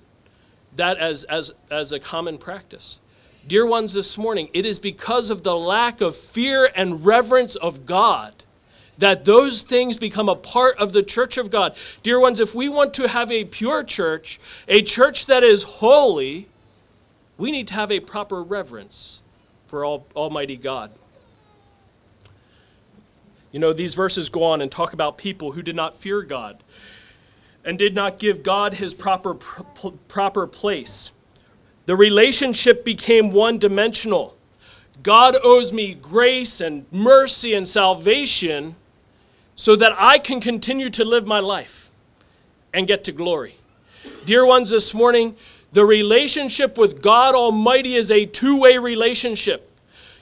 that 0.76 0.98
as, 0.98 1.24
as, 1.24 1.52
as 1.70 1.92
a 1.92 1.98
common 1.98 2.38
practice. 2.38 3.00
Dear 3.46 3.66
ones, 3.66 3.92
this 3.94 4.16
morning, 4.16 4.48
it 4.52 4.66
is 4.66 4.78
because 4.78 5.30
of 5.30 5.42
the 5.42 5.56
lack 5.56 6.00
of 6.00 6.16
fear 6.16 6.70
and 6.74 7.04
reverence 7.04 7.56
of 7.56 7.86
God 7.86 8.34
that 8.98 9.24
those 9.24 9.62
things 9.62 9.98
become 9.98 10.28
a 10.28 10.36
part 10.36 10.78
of 10.78 10.92
the 10.92 11.02
church 11.02 11.36
of 11.36 11.50
God. 11.50 11.76
Dear 12.02 12.20
ones, 12.20 12.40
if 12.40 12.54
we 12.54 12.68
want 12.68 12.94
to 12.94 13.08
have 13.08 13.30
a 13.30 13.44
pure 13.44 13.82
church, 13.82 14.38
a 14.68 14.82
church 14.82 15.26
that 15.26 15.42
is 15.42 15.64
holy, 15.64 16.48
we 17.36 17.50
need 17.50 17.68
to 17.68 17.74
have 17.74 17.90
a 17.90 18.00
proper 18.00 18.42
reverence 18.42 19.20
for 19.66 19.84
all, 19.84 20.06
Almighty 20.14 20.56
God. 20.56 20.90
You 23.52 23.60
know, 23.60 23.72
these 23.72 23.94
verses 23.94 24.28
go 24.28 24.42
on 24.42 24.60
and 24.60 24.70
talk 24.70 24.92
about 24.92 25.16
people 25.16 25.52
who 25.52 25.62
did 25.62 25.76
not 25.76 25.94
fear 25.94 26.22
God 26.22 26.62
and 27.64 27.78
did 27.78 27.94
not 27.94 28.18
give 28.18 28.42
God 28.42 28.74
his 28.74 28.94
proper, 28.94 29.34
proper 29.34 30.46
place. 30.46 31.12
The 31.86 31.96
relationship 31.96 32.84
became 32.84 33.30
one 33.30 33.58
dimensional. 33.58 34.36
God 35.02 35.36
owes 35.42 35.72
me 35.72 35.94
grace 35.94 36.60
and 36.60 36.86
mercy 36.90 37.54
and 37.54 37.66
salvation 37.66 38.76
so 39.56 39.76
that 39.76 39.92
I 39.98 40.18
can 40.18 40.40
continue 40.40 40.90
to 40.90 41.04
live 41.04 41.26
my 41.26 41.40
life 41.40 41.90
and 42.72 42.86
get 42.86 43.04
to 43.04 43.12
glory. 43.12 43.56
Dear 44.24 44.44
ones, 44.46 44.70
this 44.70 44.92
morning, 44.92 45.36
the 45.74 45.84
relationship 45.84 46.78
with 46.78 47.02
God 47.02 47.34
Almighty 47.34 47.96
is 47.96 48.10
a 48.10 48.26
two 48.26 48.60
way 48.60 48.78
relationship. 48.78 49.70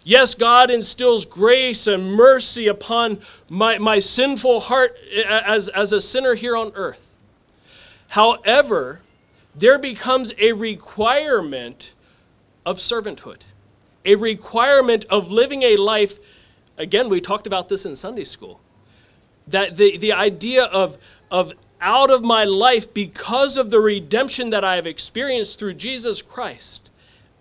Yes, 0.03 0.35
God 0.35 0.71
instills 0.71 1.27
grace 1.27 1.87
and 1.87 2.15
mercy 2.15 2.69
upon 2.69 3.21
my, 3.51 3.77
my 3.77 4.01
sinful 4.01 4.61
heart 4.61 4.97
as, 5.29 5.69
as 5.69 5.93
a 5.93 6.01
sinner 6.01 6.35
here 6.35 6.57
on 6.57 6.73
earth. 6.75 7.19
However, 8.09 9.03
there 9.55 9.79
becomes 9.79 10.33
a 10.39 10.53
requirement 10.53 11.93
of 12.65 12.79
servanthood, 12.79 13.43
a 14.07 14.15
requirement 14.17 15.05
of 15.11 15.31
living 15.31 15.63
a 15.63 15.77
life. 15.77 16.19
Again, 16.79 17.11
we 17.11 17.21
talked 17.21 17.47
about 17.47 17.69
this 17.69 17.85
in 17.85 17.95
Sunday 17.95 18.25
school. 18.25 18.59
That 19.49 19.77
the, 19.77 19.99
the 19.99 20.13
idea 20.15 20.65
of, 20.65 20.97
of 21.31 21.53
out 21.83 22.11
of 22.11 22.23
my 22.23 22.45
life 22.45 22.95
because 22.95 23.57
of 23.59 23.71
the 23.71 23.81
redemption 23.81 24.51
that 24.51 24.65
I 24.65 24.77
have 24.77 24.87
experienced 24.87 25.59
through 25.59 25.75
Jesus 25.75 26.23
Christ, 26.23 26.91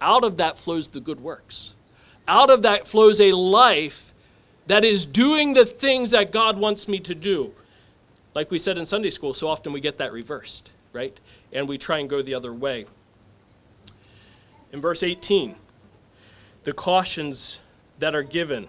out 0.01 0.23
of 0.23 0.37
that 0.37 0.57
flows 0.57 0.89
the 0.89 0.99
good 0.99 1.21
works. 1.21 1.75
Out 2.27 2.49
of 2.49 2.63
that 2.63 2.87
flows 2.87 3.21
a 3.21 3.31
life 3.31 4.13
that 4.65 4.83
is 4.83 5.05
doing 5.05 5.53
the 5.53 5.65
things 5.65 6.11
that 6.11 6.31
God 6.31 6.57
wants 6.57 6.87
me 6.87 6.99
to 7.01 7.13
do. 7.13 7.53
Like 8.33 8.49
we 8.49 8.57
said 8.57 8.77
in 8.77 8.85
Sunday 8.85 9.11
school, 9.11 9.33
so 9.33 9.47
often 9.47 9.73
we 9.73 9.79
get 9.79 9.99
that 9.99 10.11
reversed, 10.11 10.71
right? 10.91 11.17
And 11.53 11.67
we 11.69 11.77
try 11.77 11.99
and 11.99 12.09
go 12.09 12.21
the 12.21 12.33
other 12.33 12.53
way. 12.53 12.85
In 14.71 14.81
verse 14.81 15.03
18, 15.03 15.55
the 16.63 16.73
cautions 16.73 17.59
that 17.99 18.15
are 18.15 18.23
given. 18.23 18.67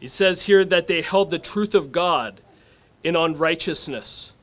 He 0.00 0.08
says 0.08 0.42
here 0.42 0.64
that 0.64 0.86
they 0.86 1.02
held 1.02 1.30
the 1.30 1.38
truth 1.38 1.74
of 1.74 1.92
God 1.92 2.40
in 3.04 3.16
unrighteousness. 3.16 4.34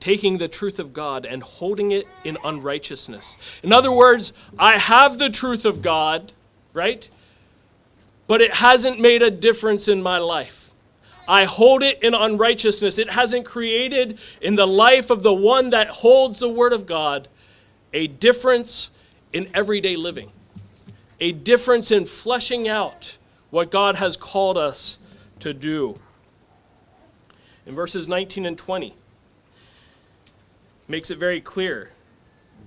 Taking 0.00 0.38
the 0.38 0.48
truth 0.48 0.78
of 0.78 0.92
God 0.92 1.24
and 1.24 1.42
holding 1.42 1.92
it 1.92 2.08
in 2.24 2.36
unrighteousness. 2.44 3.36
In 3.62 3.72
other 3.72 3.92
words, 3.92 4.32
I 4.58 4.78
have 4.78 5.18
the 5.18 5.30
truth 5.30 5.64
of 5.64 5.80
God, 5.80 6.32
right? 6.72 7.08
But 8.26 8.40
it 8.40 8.56
hasn't 8.56 8.98
made 8.98 9.22
a 9.22 9.30
difference 9.30 9.86
in 9.86 10.02
my 10.02 10.18
life. 10.18 10.70
I 11.28 11.44
hold 11.44 11.84
it 11.84 12.02
in 12.02 12.14
unrighteousness. 12.14 12.98
It 12.98 13.12
hasn't 13.12 13.44
created 13.44 14.18
in 14.40 14.56
the 14.56 14.66
life 14.66 15.10
of 15.10 15.22
the 15.22 15.32
one 15.32 15.70
that 15.70 15.88
holds 15.88 16.40
the 16.40 16.48
Word 16.48 16.72
of 16.72 16.84
God 16.84 17.28
a 17.92 18.06
difference 18.08 18.90
in 19.32 19.48
everyday 19.54 19.96
living, 19.96 20.32
a 21.20 21.30
difference 21.30 21.90
in 21.90 22.06
fleshing 22.06 22.66
out 22.66 23.18
what 23.50 23.70
God 23.70 23.96
has 23.96 24.16
called 24.16 24.58
us 24.58 24.98
to 25.40 25.52
do 25.52 25.98
in 27.66 27.74
verses 27.74 28.08
19 28.08 28.46
and 28.46 28.58
20 28.58 28.94
makes 30.88 31.10
it 31.10 31.18
very 31.18 31.40
clear 31.40 31.90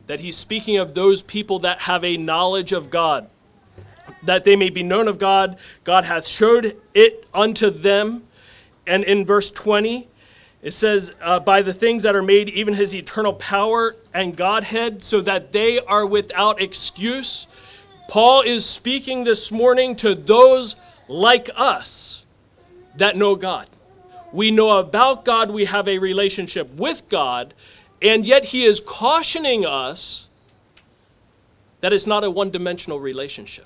that 0.07 0.19
he's 0.19 0.37
speaking 0.37 0.77
of 0.77 0.93
those 0.93 1.21
people 1.21 1.59
that 1.59 1.81
have 1.81 2.03
a 2.03 2.17
knowledge 2.17 2.71
of 2.71 2.89
God, 2.89 3.29
that 4.23 4.43
they 4.43 4.55
may 4.55 4.69
be 4.69 4.83
known 4.83 5.07
of 5.07 5.17
God. 5.19 5.57
God 5.83 6.05
hath 6.05 6.27
showed 6.27 6.79
it 6.93 7.27
unto 7.33 7.69
them. 7.69 8.23
And 8.87 9.03
in 9.03 9.25
verse 9.25 9.49
20, 9.49 10.07
it 10.61 10.71
says, 10.71 11.11
uh, 11.21 11.39
By 11.39 11.61
the 11.61 11.73
things 11.73 12.03
that 12.03 12.15
are 12.15 12.23
made, 12.23 12.49
even 12.49 12.75
his 12.75 12.93
eternal 12.93 13.33
power 13.33 13.95
and 14.13 14.35
Godhead, 14.35 15.03
so 15.03 15.21
that 15.21 15.51
they 15.51 15.79
are 15.79 16.05
without 16.05 16.61
excuse. 16.61 17.47
Paul 18.07 18.41
is 18.41 18.65
speaking 18.65 19.23
this 19.23 19.51
morning 19.51 19.95
to 19.97 20.13
those 20.13 20.75
like 21.07 21.49
us 21.55 22.23
that 22.97 23.15
know 23.17 23.35
God. 23.35 23.67
We 24.35 24.51
know 24.51 24.79
about 24.79 25.23
God, 25.23 25.49
we 25.49 25.63
have 25.63 25.87
a 25.87 25.97
relationship 25.97 26.69
with 26.73 27.07
God, 27.07 27.53
and 28.01 28.27
yet 28.27 28.43
He 28.45 28.65
is 28.65 28.81
cautioning 28.81 29.65
us 29.65 30.27
that 31.79 31.93
it's 31.93 32.05
not 32.05 32.25
a 32.25 32.29
one 32.29 32.51
dimensional 32.51 32.99
relationship. 32.99 33.65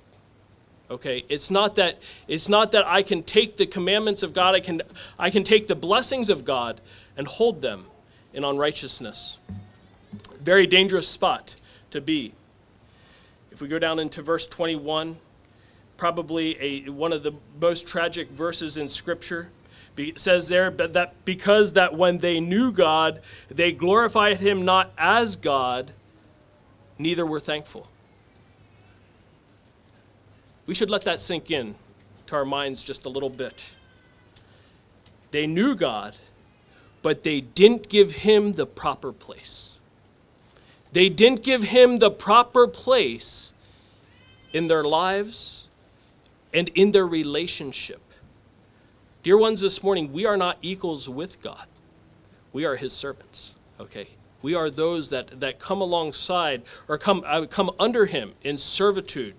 Okay, 0.91 1.25
it's 1.27 1.49
not 1.49 1.73
that 1.75 1.97
it's 2.27 2.47
not 2.47 2.71
that 2.73 2.85
I 2.85 3.01
can 3.01 3.23
take 3.23 3.57
the 3.57 3.65
commandments 3.65 4.21
of 4.21 4.31
God, 4.31 4.53
I 4.53 4.59
can 4.59 4.83
I 5.17 5.31
can 5.31 5.43
take 5.43 5.67
the 5.67 5.75
blessings 5.75 6.29
of 6.29 6.45
God 6.45 6.81
and 7.17 7.25
hold 7.25 7.63
them 7.63 7.85
in 8.31 8.43
unrighteousness. 8.43 9.39
Very 10.39 10.67
dangerous 10.67 11.07
spot 11.07 11.55
to 11.89 11.99
be. 11.99 12.33
If 13.51 13.59
we 13.59 13.67
go 13.67 13.79
down 13.79 13.97
into 13.97 14.21
verse 14.21 14.45
21, 14.45 15.17
probably 15.97 16.61
a, 16.61 16.89
one 16.91 17.11
of 17.11 17.23
the 17.23 17.33
most 17.59 17.87
tragic 17.87 18.29
verses 18.29 18.77
in 18.77 18.87
Scripture. 18.87 19.49
It 19.99 20.19
says 20.19 20.47
there 20.47 20.71
but 20.71 20.93
that 20.93 21.25
because 21.25 21.73
that 21.73 21.95
when 21.95 22.19
they 22.19 22.39
knew 22.39 22.71
God, 22.71 23.21
they 23.49 23.71
glorified 23.71 24.39
him 24.39 24.63
not 24.63 24.91
as 24.97 25.35
God, 25.35 25.91
neither 26.97 27.25
were 27.25 27.39
thankful. 27.39 27.87
We 30.65 30.75
should 30.75 30.89
let 30.89 31.01
that 31.03 31.19
sink 31.19 31.51
in 31.51 31.75
to 32.27 32.35
our 32.35 32.45
minds 32.45 32.83
just 32.83 33.05
a 33.05 33.09
little 33.09 33.29
bit. 33.29 33.71
They 35.31 35.47
knew 35.47 35.75
God, 35.75 36.15
but 37.01 37.23
they 37.23 37.41
didn't 37.41 37.89
give 37.89 38.11
him 38.11 38.53
the 38.53 38.65
proper 38.65 39.11
place. 39.11 39.71
They 40.91 41.09
didn't 41.09 41.43
give 41.43 41.63
him 41.63 41.99
the 41.99 42.09
proper 42.11 42.67
place 42.67 43.51
in 44.53 44.67
their 44.67 44.83
lives 44.83 45.67
and 46.53 46.69
in 46.69 46.91
their 46.91 47.05
relationship. 47.05 48.01
Dear 49.21 49.37
ones, 49.37 49.59
this 49.59 49.83
morning, 49.83 50.13
we 50.13 50.25
are 50.25 50.37
not 50.37 50.57
equals 50.61 51.09
with 51.09 51.41
God. 51.41 51.65
We 52.53 52.63
are 52.63 52.77
his 52.77 52.93
servants, 52.93 53.53
okay? 53.77 54.07
We 54.41 54.55
are 54.55 54.69
those 54.69 55.09
that, 55.09 55.41
that 55.41 55.59
come 55.59 55.81
alongside 55.81 56.63
or 56.87 56.97
come, 56.97 57.23
uh, 57.27 57.45
come 57.45 57.71
under 57.77 58.05
him 58.05 58.33
in 58.43 58.57
servitude 58.57 59.35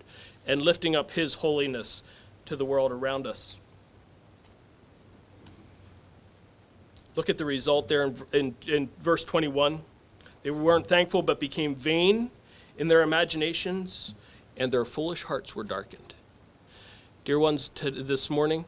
and 0.46 0.60
lifting 0.60 0.94
up 0.94 1.12
his 1.12 1.34
holiness 1.34 2.02
to 2.44 2.56
the 2.56 2.64
world 2.64 2.92
around 2.92 3.26
us. 3.26 3.56
Look 7.16 7.30
at 7.30 7.38
the 7.38 7.46
result 7.46 7.88
there 7.88 8.04
in, 8.04 8.16
in, 8.32 8.54
in 8.68 8.88
verse 9.00 9.24
21. 9.24 9.80
They 10.42 10.50
weren't 10.50 10.86
thankful, 10.86 11.22
but 11.22 11.40
became 11.40 11.74
vain 11.74 12.30
in 12.78 12.88
their 12.88 13.00
imaginations, 13.00 14.14
and 14.58 14.70
their 14.70 14.84
foolish 14.84 15.24
hearts 15.24 15.56
were 15.56 15.64
darkened. 15.64 16.14
Dear 17.24 17.38
ones, 17.38 17.70
to 17.70 17.90
this 17.90 18.28
morning, 18.28 18.66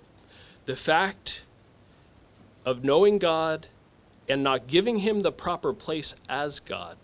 the 0.67 0.77
fact 0.77 1.45
of 2.65 2.85
knowing 2.85 3.19
God 3.19 3.69
and 4.29 4.43
not 4.43 4.67
giving 4.67 4.99
him 4.99 5.21
the 5.21 5.33
proper 5.33 5.73
place 5.73 6.15
as 6.29 6.61
God 6.61 6.97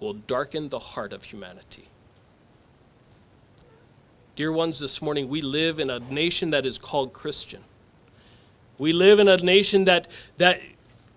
will 0.00 0.12
darken 0.12 0.68
the 0.68 0.78
heart 0.78 1.12
of 1.12 1.24
humanity. 1.24 1.88
Dear 4.36 4.52
ones, 4.52 4.80
this 4.80 5.00
morning 5.00 5.28
we 5.28 5.40
live 5.40 5.78
in 5.78 5.90
a 5.90 5.98
nation 5.98 6.50
that 6.50 6.66
is 6.66 6.78
called 6.78 7.12
Christian. 7.12 7.62
We 8.78 8.92
live 8.92 9.20
in 9.20 9.28
a 9.28 9.36
nation 9.36 9.84
that, 9.84 10.08
that 10.36 10.60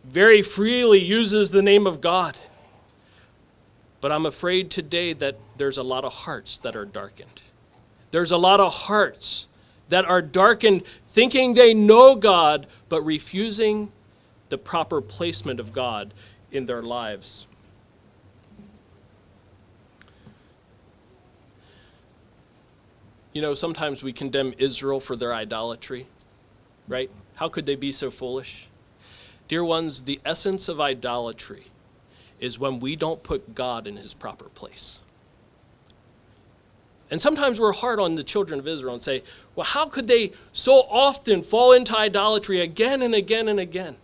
very 0.03 0.41
freely 0.41 0.99
uses 0.99 1.51
the 1.51 1.61
name 1.61 1.87
of 1.87 2.01
God. 2.01 2.37
But 3.99 4.11
I'm 4.11 4.25
afraid 4.25 4.69
today 4.69 5.13
that 5.13 5.37
there's 5.57 5.77
a 5.77 5.83
lot 5.83 6.05
of 6.05 6.13
hearts 6.13 6.59
that 6.59 6.75
are 6.75 6.85
darkened. 6.85 7.41
There's 8.11 8.31
a 8.31 8.37
lot 8.37 8.59
of 8.59 8.71
hearts 8.71 9.47
that 9.89 10.05
are 10.05 10.21
darkened, 10.21 10.85
thinking 10.85 11.53
they 11.53 11.73
know 11.73 12.15
God, 12.15 12.67
but 12.89 13.01
refusing 13.01 13.91
the 14.49 14.57
proper 14.57 15.01
placement 15.01 15.59
of 15.59 15.73
God 15.73 16.13
in 16.51 16.65
their 16.65 16.81
lives. 16.81 17.47
You 23.33 23.41
know, 23.41 23.53
sometimes 23.53 24.01
we 24.01 24.13
condemn 24.13 24.53
Israel 24.57 24.99
for 24.99 25.15
their 25.15 25.33
idolatry, 25.33 26.07
right? 26.87 27.11
How 27.35 27.49
could 27.49 27.65
they 27.65 27.75
be 27.75 27.91
so 27.91 28.09
foolish? 28.09 28.67
Dear 29.47 29.63
ones, 29.63 30.03
the 30.03 30.19
essence 30.25 30.67
of 30.67 30.81
idolatry 30.81 31.67
is 32.39 32.57
when 32.57 32.79
we 32.79 32.95
don't 32.95 33.21
put 33.23 33.53
God 33.53 33.85
in 33.85 33.97
his 33.97 34.13
proper 34.13 34.45
place. 34.45 34.99
And 37.09 37.21
sometimes 37.21 37.59
we're 37.59 37.73
hard 37.73 37.99
on 37.99 38.15
the 38.15 38.23
children 38.23 38.59
of 38.59 38.67
Israel 38.67 38.93
and 38.93 39.01
say, 39.01 39.23
well, 39.55 39.65
how 39.65 39.87
could 39.87 40.07
they 40.07 40.33
so 40.51 40.81
often 40.89 41.41
fall 41.41 41.71
into 41.71 41.95
idolatry 41.97 42.59
again 42.59 43.01
and 43.01 43.15
again 43.15 43.47
and 43.47 43.59
again? 43.59 43.95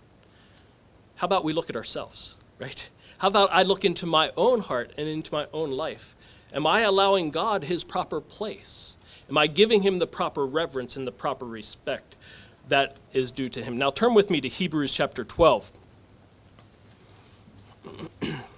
How 1.18 1.26
about 1.26 1.44
we 1.44 1.54
look 1.54 1.70
at 1.70 1.76
ourselves, 1.76 2.38
right? 2.60 2.90
How 3.18 3.28
about 3.28 3.50
I 3.52 3.64
look 3.64 3.84
into 3.84 4.06
my 4.06 4.32
own 4.38 4.62
heart 4.62 4.92
and 4.98 5.08
into 5.08 5.34
my 5.34 5.48
own 5.54 5.72
life? 5.72 6.16
Am 6.54 6.66
I 6.66 6.82
allowing 6.82 7.32
God 7.32 7.66
his 7.66 7.84
proper 7.84 8.22
place? 8.22 8.96
Am 9.30 9.38
I 9.38 9.48
giving 9.48 9.82
him 9.82 10.00
the 10.00 10.08
proper 10.08 10.46
reverence 10.46 10.96
and 10.96 11.08
the 11.08 11.12
proper 11.12 11.46
respect 11.46 12.16
that 12.70 12.98
is 13.12 13.32
due 13.32 13.50
to 13.50 13.64
him? 13.64 13.78
Now 13.78 13.92
turn 13.92 14.14
with 14.14 14.30
me 14.30 14.40
to 14.42 14.48
Hebrews 14.48 14.94
chapter 14.94 15.24
12. 15.24 15.72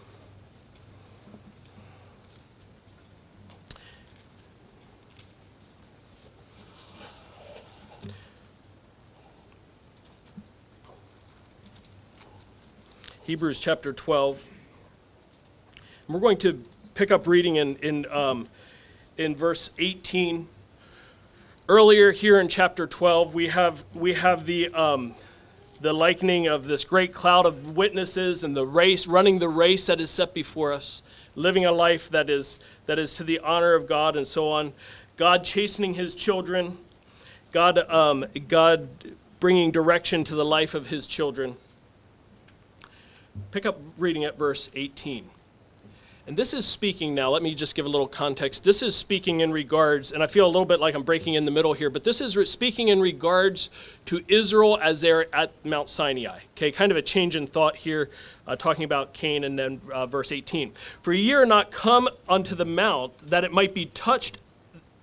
Hebrews 13.25 13.59
chapter 13.59 13.91
12. 13.91 14.45
And 16.07 16.13
we're 16.13 16.21
going 16.21 16.37
to 16.37 16.63
pick 16.93 17.11
up 17.11 17.27
reading 17.27 17.57
in, 17.57 17.75
in, 17.77 18.05
um, 18.11 18.47
in 19.17 19.35
verse 19.35 19.71
18 19.79 20.47
earlier 21.67 22.11
here 22.11 22.39
in 22.39 22.47
chapter 22.47 22.85
12, 22.85 23.33
we 23.33 23.47
have, 23.47 23.83
we 23.93 24.13
have 24.13 24.45
the, 24.45 24.69
um, 24.69 25.15
the 25.81 25.93
likening 25.93 26.47
of 26.47 26.65
this 26.65 26.85
great 26.85 27.13
cloud 27.13 27.45
of 27.45 27.75
witnesses 27.75 28.43
and 28.43 28.55
the 28.55 28.65
race, 28.65 29.07
running 29.07 29.39
the 29.39 29.49
race 29.49 29.87
that 29.87 29.99
is 29.99 30.11
set 30.11 30.33
before 30.33 30.71
us, 30.71 31.01
living 31.35 31.65
a 31.65 31.71
life 31.71 32.09
that 32.11 32.29
is, 32.29 32.59
that 32.85 32.99
is 32.99 33.15
to 33.15 33.23
the 33.23 33.39
honor 33.39 33.73
of 33.73 33.87
God 33.87 34.15
and 34.15 34.27
so 34.27 34.49
on. 34.49 34.73
God 35.17 35.43
chastening 35.43 35.95
his 35.95 36.13
children, 36.13 36.77
God, 37.51 37.79
um, 37.89 38.25
God 38.47 38.87
bringing 39.39 39.71
direction 39.71 40.23
to 40.25 40.35
the 40.35 40.45
life 40.45 40.75
of 40.75 40.87
his 40.87 41.07
children. 41.07 41.57
Pick 43.55 43.65
up 43.65 43.79
reading 43.97 44.25
at 44.25 44.37
verse 44.37 44.69
18. 44.75 45.29
And 46.27 46.35
this 46.35 46.53
is 46.53 46.65
speaking 46.65 47.13
now, 47.13 47.29
let 47.29 47.41
me 47.41 47.55
just 47.55 47.73
give 47.73 47.85
a 47.85 47.89
little 47.89 48.05
context. 48.05 48.65
This 48.65 48.83
is 48.83 48.97
speaking 48.97 49.39
in 49.39 49.53
regards, 49.53 50.11
and 50.11 50.21
I 50.21 50.27
feel 50.27 50.45
a 50.45 50.51
little 50.51 50.65
bit 50.65 50.81
like 50.81 50.93
I'm 50.93 51.03
breaking 51.03 51.35
in 51.35 51.45
the 51.45 51.51
middle 51.51 51.71
here, 51.71 51.89
but 51.89 52.03
this 52.03 52.19
is 52.19 52.37
speaking 52.49 52.89
in 52.89 52.99
regards 52.99 53.69
to 54.07 54.25
Israel 54.27 54.77
as 54.81 54.99
they're 54.99 55.33
at 55.33 55.53
Mount 55.63 55.87
Sinai. 55.87 56.39
Okay, 56.57 56.69
kind 56.69 56.91
of 56.91 56.97
a 56.97 57.01
change 57.01 57.37
in 57.37 57.47
thought 57.47 57.77
here, 57.77 58.09
uh, 58.45 58.57
talking 58.57 58.83
about 58.83 59.13
Cain 59.13 59.45
and 59.45 59.57
then 59.57 59.79
uh, 59.89 60.05
verse 60.05 60.33
18. 60.33 60.73
For 61.01 61.13
a 61.13 61.17
year 61.17 61.45
not 61.45 61.71
come 61.71 62.09
unto 62.27 62.55
the 62.55 62.65
mount, 62.65 63.17
that 63.25 63.45
it 63.45 63.53
might 63.53 63.73
be 63.73 63.85
touched 63.85 64.39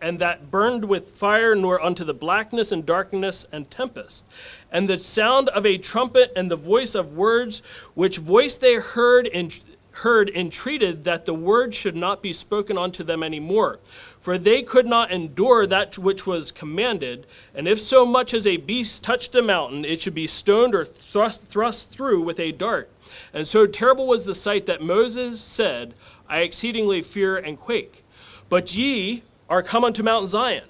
and 0.03 0.19
that 0.19 0.51
burned 0.51 0.85
with 0.85 1.17
fire, 1.17 1.55
nor 1.55 1.83
unto 1.83 2.05
the 2.05 2.13
blackness 2.13 2.73
and 2.73 2.85
darkness 2.85 3.47
and 3.53 3.71
tempest. 3.71 4.25
And 4.71 4.89
the 4.89 4.99
sound 4.99 5.49
of 5.51 5.65
a 5.65 5.79
trumpet 5.79 6.33
and 6.37 6.51
the 6.51 6.57
voice 6.57 6.95
of 6.95 7.15
words, 7.15 7.63
which 7.95 8.19
voice 8.19 8.57
they 8.57 8.75
heard 8.75 9.29
and 9.29 9.59
heard 9.93 10.31
entreated 10.31 11.05
that 11.05 11.27
the 11.27 11.35
word 11.35 11.75
should 11.75 11.95
not 11.95 12.23
be 12.23 12.33
spoken 12.33 12.79
unto 12.79 13.05
them 13.05 13.23
any 13.23 13.39
more. 13.39 13.79
For 14.21 14.39
they 14.39 14.63
could 14.63 14.87
not 14.87 15.11
endure 15.11 15.67
that 15.67 15.99
which 15.99 16.27
was 16.27 16.51
commanded, 16.51 17.27
and 17.55 17.69
if 17.69 17.81
so 17.81 18.07
much 18.07 18.33
as 18.35 18.47
a 18.47 18.57
beast 18.57 19.03
touched 19.03 19.35
a 19.35 19.43
mountain, 19.43 19.85
it 19.85 20.01
should 20.01 20.15
be 20.15 20.27
stoned 20.27 20.75
or 20.75 20.85
thrust, 20.85 21.43
thrust 21.43 21.91
through 21.91 22.23
with 22.23 22.41
a 22.41 22.53
dart. 22.53 22.91
And 23.35 23.47
so 23.47 23.67
terrible 23.67 24.07
was 24.07 24.25
the 24.25 24.35
sight 24.35 24.67
that 24.67 24.81
Moses 24.81 25.41
said, 25.41 25.95
I 26.29 26.39
exceedingly 26.39 27.03
fear 27.03 27.37
and 27.37 27.59
quake. 27.59 28.05
But 28.49 28.75
ye 28.77 29.23
are 29.53 29.63
come 29.63 29.85
unto 29.85 30.03
Mount 30.03 30.27
Zion, 30.29 30.65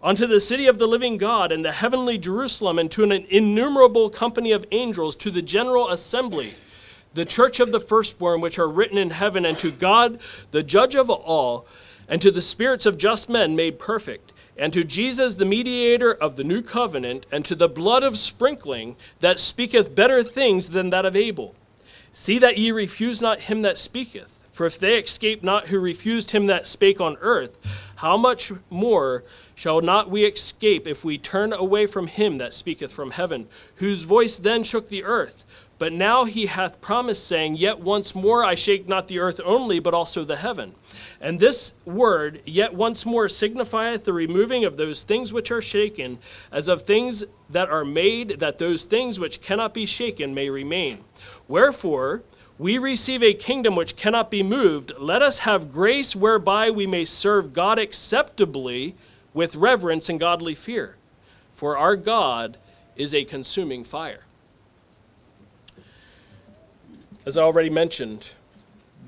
unto 0.00 0.24
the 0.24 0.40
city 0.40 0.68
of 0.68 0.78
the 0.78 0.86
living 0.86 1.18
God, 1.18 1.50
and 1.50 1.64
the 1.64 1.72
heavenly 1.72 2.18
Jerusalem, 2.18 2.78
and 2.78 2.88
to 2.92 3.02
an 3.02 3.10
innumerable 3.10 4.10
company 4.10 4.52
of 4.52 4.64
angels, 4.70 5.16
to 5.16 5.32
the 5.32 5.42
general 5.42 5.88
assembly 5.88 6.54
the 7.14 7.24
church 7.24 7.58
of 7.58 7.72
the 7.72 7.80
firstborn 7.80 8.40
which 8.40 8.56
are 8.56 8.68
written 8.68 8.96
in 8.96 9.10
heaven, 9.10 9.44
and 9.44 9.58
to 9.58 9.72
God, 9.72 10.20
the 10.52 10.62
judge 10.62 10.94
of 10.94 11.10
all, 11.10 11.66
and 12.08 12.22
to 12.22 12.30
the 12.30 12.40
spirits 12.40 12.86
of 12.86 12.96
just 12.96 13.28
men 13.28 13.56
made 13.56 13.76
perfect, 13.76 14.32
and 14.56 14.72
to 14.72 14.84
Jesus, 14.84 15.34
the 15.34 15.44
mediator 15.44 16.14
of 16.14 16.36
the 16.36 16.44
new 16.44 16.62
covenant, 16.62 17.26
and 17.32 17.44
to 17.44 17.56
the 17.56 17.68
blood 17.68 18.04
of 18.04 18.16
sprinkling 18.16 18.94
that 19.18 19.40
speaketh 19.40 19.96
better 19.96 20.22
things 20.22 20.70
than 20.70 20.90
that 20.90 21.04
of 21.04 21.16
Abel. 21.16 21.56
See 22.12 22.38
that 22.38 22.56
ye 22.56 22.70
refuse 22.70 23.20
not 23.20 23.40
him 23.40 23.62
that 23.62 23.78
speaketh. 23.78 24.37
For 24.58 24.66
if 24.66 24.80
they 24.80 24.98
escape 24.98 25.44
not 25.44 25.68
who 25.68 25.78
refused 25.78 26.32
him 26.32 26.46
that 26.46 26.66
spake 26.66 27.00
on 27.00 27.16
earth, 27.20 27.60
how 27.94 28.16
much 28.16 28.50
more 28.70 29.22
shall 29.54 29.80
not 29.80 30.10
we 30.10 30.24
escape 30.24 30.84
if 30.84 31.04
we 31.04 31.16
turn 31.16 31.52
away 31.52 31.86
from 31.86 32.08
him 32.08 32.38
that 32.38 32.52
speaketh 32.52 32.90
from 32.90 33.12
heaven, 33.12 33.46
whose 33.76 34.02
voice 34.02 34.36
then 34.36 34.64
shook 34.64 34.88
the 34.88 35.04
earth? 35.04 35.44
But 35.78 35.92
now 35.92 36.24
he 36.24 36.46
hath 36.46 36.80
promised, 36.80 37.24
saying, 37.24 37.54
Yet 37.54 37.78
once 37.78 38.16
more 38.16 38.42
I 38.42 38.56
shake 38.56 38.88
not 38.88 39.06
the 39.06 39.20
earth 39.20 39.40
only, 39.44 39.78
but 39.78 39.94
also 39.94 40.24
the 40.24 40.34
heaven. 40.34 40.74
And 41.20 41.38
this 41.38 41.72
word, 41.84 42.42
yet 42.44 42.74
once 42.74 43.06
more, 43.06 43.28
signifieth 43.28 44.02
the 44.02 44.12
removing 44.12 44.64
of 44.64 44.76
those 44.76 45.04
things 45.04 45.32
which 45.32 45.52
are 45.52 45.62
shaken, 45.62 46.18
as 46.50 46.66
of 46.66 46.82
things 46.82 47.22
that 47.48 47.70
are 47.70 47.84
made, 47.84 48.40
that 48.40 48.58
those 48.58 48.86
things 48.86 49.20
which 49.20 49.40
cannot 49.40 49.72
be 49.72 49.86
shaken 49.86 50.34
may 50.34 50.50
remain. 50.50 51.04
Wherefore, 51.46 52.24
we 52.58 52.78
receive 52.78 53.22
a 53.22 53.34
kingdom 53.34 53.76
which 53.76 53.96
cannot 53.96 54.30
be 54.30 54.42
moved. 54.42 54.92
Let 54.98 55.22
us 55.22 55.40
have 55.40 55.72
grace 55.72 56.16
whereby 56.16 56.70
we 56.70 56.86
may 56.86 57.04
serve 57.04 57.52
God 57.52 57.78
acceptably 57.78 58.94
with 59.32 59.54
reverence 59.54 60.08
and 60.08 60.18
godly 60.18 60.54
fear. 60.54 60.96
For 61.54 61.76
our 61.76 61.96
God 61.96 62.56
is 62.96 63.14
a 63.14 63.24
consuming 63.24 63.84
fire 63.84 64.24
as 67.28 67.36
I 67.36 67.42
already 67.42 67.68
mentioned, 67.68 68.26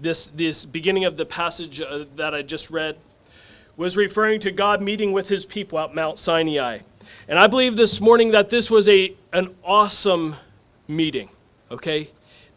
this, 0.02 0.26
this 0.26 0.66
beginning 0.66 1.06
of 1.06 1.16
the 1.16 1.24
passage 1.24 1.80
uh, 1.80 2.04
that 2.16 2.34
I 2.34 2.42
just 2.42 2.70
read 2.70 2.98
was 3.78 3.96
referring 3.96 4.40
to 4.40 4.50
God 4.50 4.82
meeting 4.82 5.12
with 5.12 5.30
his 5.30 5.46
people 5.46 5.78
at 5.78 5.94
Mount 5.94 6.18
Sinai. 6.18 6.80
And 7.28 7.38
I 7.38 7.46
believe 7.46 7.76
this 7.76 7.98
morning 7.98 8.32
that 8.32 8.50
this 8.50 8.70
was 8.70 8.90
a, 8.90 9.14
an 9.32 9.54
awesome 9.64 10.36
meeting, 10.86 11.30
okay? 11.70 12.10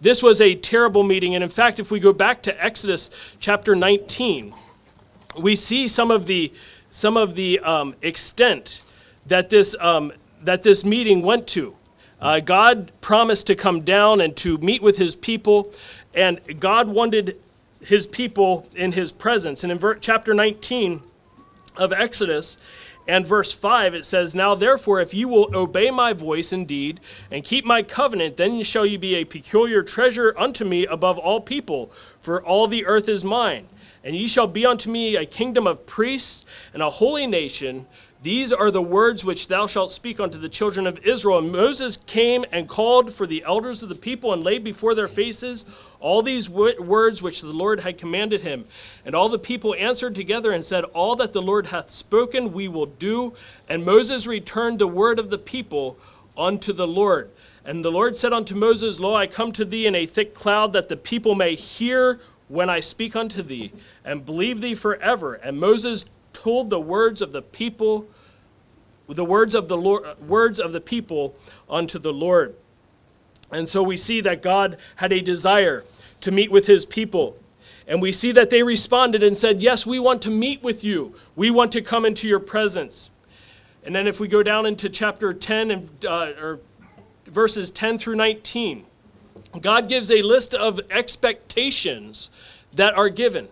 This 0.03 0.21
was 0.21 0.41
a 0.41 0.53
terrible 0.53 1.01
meeting. 1.03 1.33
And 1.33 1.41
in 1.45 1.49
fact, 1.49 1.79
if 1.79 1.89
we 1.89 1.97
go 1.97 2.11
back 2.11 2.41
to 2.43 2.63
Exodus 2.63 3.09
chapter 3.39 3.73
19, 3.73 4.53
we 5.39 5.55
see 5.55 5.87
some 5.87 6.11
of 6.11 6.25
the, 6.25 6.51
some 6.89 7.15
of 7.15 7.35
the 7.35 7.61
um, 7.61 7.95
extent 8.01 8.81
that 9.27 9.49
this, 9.49 9.77
um, 9.79 10.11
that 10.41 10.61
this 10.61 10.83
meeting 10.83 11.21
went 11.21 11.47
to. 11.47 11.77
Uh, 12.19 12.41
God 12.41 12.91
promised 12.99 13.47
to 13.47 13.55
come 13.55 13.79
down 13.79 14.19
and 14.19 14.35
to 14.37 14.57
meet 14.57 14.81
with 14.81 14.97
his 14.97 15.15
people, 15.15 15.71
and 16.13 16.59
God 16.59 16.89
wanted 16.89 17.39
his 17.79 18.05
people 18.05 18.67
in 18.75 18.91
his 18.91 19.13
presence. 19.13 19.63
And 19.63 19.71
in 19.71 19.77
ver- 19.77 19.95
chapter 19.95 20.33
19 20.33 21.01
of 21.77 21.93
Exodus, 21.93 22.57
and 23.07 23.25
verse 23.25 23.51
5, 23.51 23.93
it 23.93 24.05
says, 24.05 24.33
Now 24.33 24.55
therefore, 24.55 25.01
if 25.01 25.13
you 25.13 25.27
will 25.27 25.55
obey 25.55 25.91
my 25.91 26.13
voice 26.13 26.53
indeed, 26.53 26.99
and 27.29 27.43
keep 27.43 27.65
my 27.65 27.83
covenant, 27.83 28.37
then 28.37 28.63
shall 28.63 28.85
you 28.85 28.97
be 28.97 29.15
a 29.15 29.25
peculiar 29.25 29.83
treasure 29.83 30.33
unto 30.37 30.63
me 30.63 30.85
above 30.85 31.17
all 31.17 31.41
people, 31.41 31.91
for 32.21 32.41
all 32.41 32.67
the 32.67 32.85
earth 32.85 33.09
is 33.09 33.25
mine. 33.25 33.67
And 34.03 34.15
ye 34.15 34.27
shall 34.27 34.47
be 34.47 34.65
unto 34.65 34.89
me 34.89 35.15
a 35.15 35.25
kingdom 35.25 35.67
of 35.67 35.85
priests 35.85 36.45
and 36.73 36.81
a 36.81 36.89
holy 36.89 37.25
nation. 37.25 37.87
These 38.21 38.53
are 38.53 38.71
the 38.71 38.81
words 38.81 39.25
which 39.25 39.47
thou 39.47 39.67
shalt 39.67 39.91
speak 39.91 40.19
unto 40.19 40.37
the 40.37 40.47
children 40.47 40.87
of 40.87 40.97
Israel. 41.05 41.39
And 41.39 41.51
Moses 41.51 41.97
came 41.97 42.45
and 42.53 42.69
called 42.69 43.13
for 43.13 43.27
the 43.27 43.43
elders 43.45 43.83
of 43.83 43.89
the 43.89 43.95
people 43.95 44.31
and 44.31 44.43
laid 44.43 44.63
before 44.63 44.95
their 44.95 45.09
faces 45.09 45.65
all 46.03 46.21
these 46.21 46.49
words 46.49 47.21
which 47.21 47.39
the 47.39 47.47
Lord 47.47 47.79
had 47.79 47.97
commanded 47.97 48.41
him. 48.41 48.65
And 49.05 49.15
all 49.15 49.29
the 49.29 49.39
people 49.39 49.73
answered 49.73 50.13
together 50.13 50.51
and 50.51 50.63
said, 50.63 50.83
All 50.83 51.15
that 51.15 51.31
the 51.31 51.41
Lord 51.41 51.67
hath 51.67 51.91
spoken 51.91 52.51
we 52.51 52.67
will 52.67 52.87
do. 52.87 53.33
And 53.69 53.85
Moses 53.85 54.27
returned 54.27 54.79
the 54.79 54.87
word 54.87 55.17
of 55.17 55.29
the 55.29 55.37
people 55.37 55.97
unto 56.37 56.73
the 56.73 56.85
Lord. 56.85 57.31
And 57.63 57.85
the 57.85 57.91
Lord 57.91 58.17
said 58.17 58.33
unto 58.33 58.53
Moses, 58.53 58.99
Lo, 58.99 59.15
I 59.15 59.27
come 59.27 59.53
to 59.53 59.63
thee 59.63 59.87
in 59.87 59.95
a 59.95 60.05
thick 60.05 60.33
cloud, 60.33 60.73
that 60.73 60.89
the 60.89 60.97
people 60.97 61.35
may 61.35 61.55
hear 61.55 62.19
when 62.49 62.69
I 62.69 62.81
speak 62.81 63.15
unto 63.15 63.41
thee, 63.41 63.71
and 64.03 64.25
believe 64.25 64.59
thee 64.59 64.75
forever. 64.75 65.35
And 65.35 65.57
Moses 65.57 66.03
told 66.33 66.69
the 66.69 66.81
words 66.81 67.21
of 67.21 67.31
the 67.31 67.41
people, 67.41 68.09
the 69.07 69.23
words 69.23 69.55
of 69.55 69.69
the 69.69 69.77
Lord, 69.77 70.19
words 70.19 70.59
of 70.59 70.73
the 70.73 70.81
people 70.81 71.33
unto 71.69 71.97
the 71.97 72.11
Lord. 72.11 72.55
And 73.53 73.69
so 73.69 73.81
we 73.81 73.95
see 73.95 74.19
that 74.21 74.41
God 74.41 74.77
had 74.97 75.13
a 75.13 75.21
desire 75.21 75.85
to 76.23 76.31
meet 76.31 76.51
with 76.51 76.67
his 76.67 76.85
people. 76.85 77.37
And 77.85 78.01
we 78.01 78.13
see 78.13 78.31
that 78.31 78.49
they 78.49 78.63
responded 78.63 79.23
and 79.23 79.37
said, 79.37 79.61
Yes, 79.61 79.85
we 79.85 79.99
want 79.99 80.21
to 80.23 80.29
meet 80.29 80.63
with 80.63 80.83
you. 80.83 81.15
We 81.35 81.51
want 81.51 81.71
to 81.73 81.81
come 81.81 82.05
into 82.05 82.27
your 82.27 82.39
presence. 82.39 83.09
And 83.83 83.93
then 83.93 84.07
if 84.07 84.19
we 84.19 84.29
go 84.29 84.41
down 84.41 84.65
into 84.65 84.89
chapter 84.89 85.33
10 85.33 85.71
and 85.71 86.05
uh, 86.05 86.31
or 86.39 86.59
verses 87.25 87.69
10 87.71 87.97
through 87.97 88.15
19, 88.15 88.85
God 89.59 89.89
gives 89.89 90.09
a 90.09 90.21
list 90.21 90.53
of 90.53 90.79
expectations 90.89 92.31
that 92.73 92.93
are 92.95 93.09
given. 93.09 93.49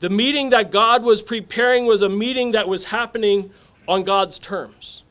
The 0.00 0.08
meeting 0.08 0.48
that 0.50 0.70
God 0.70 1.02
was 1.02 1.20
preparing 1.20 1.84
was 1.84 2.00
a 2.00 2.08
meeting 2.08 2.52
that 2.52 2.68
was 2.68 2.84
happening 2.84 3.50
on 3.86 4.04
God's 4.04 4.38
terms. 4.38 5.02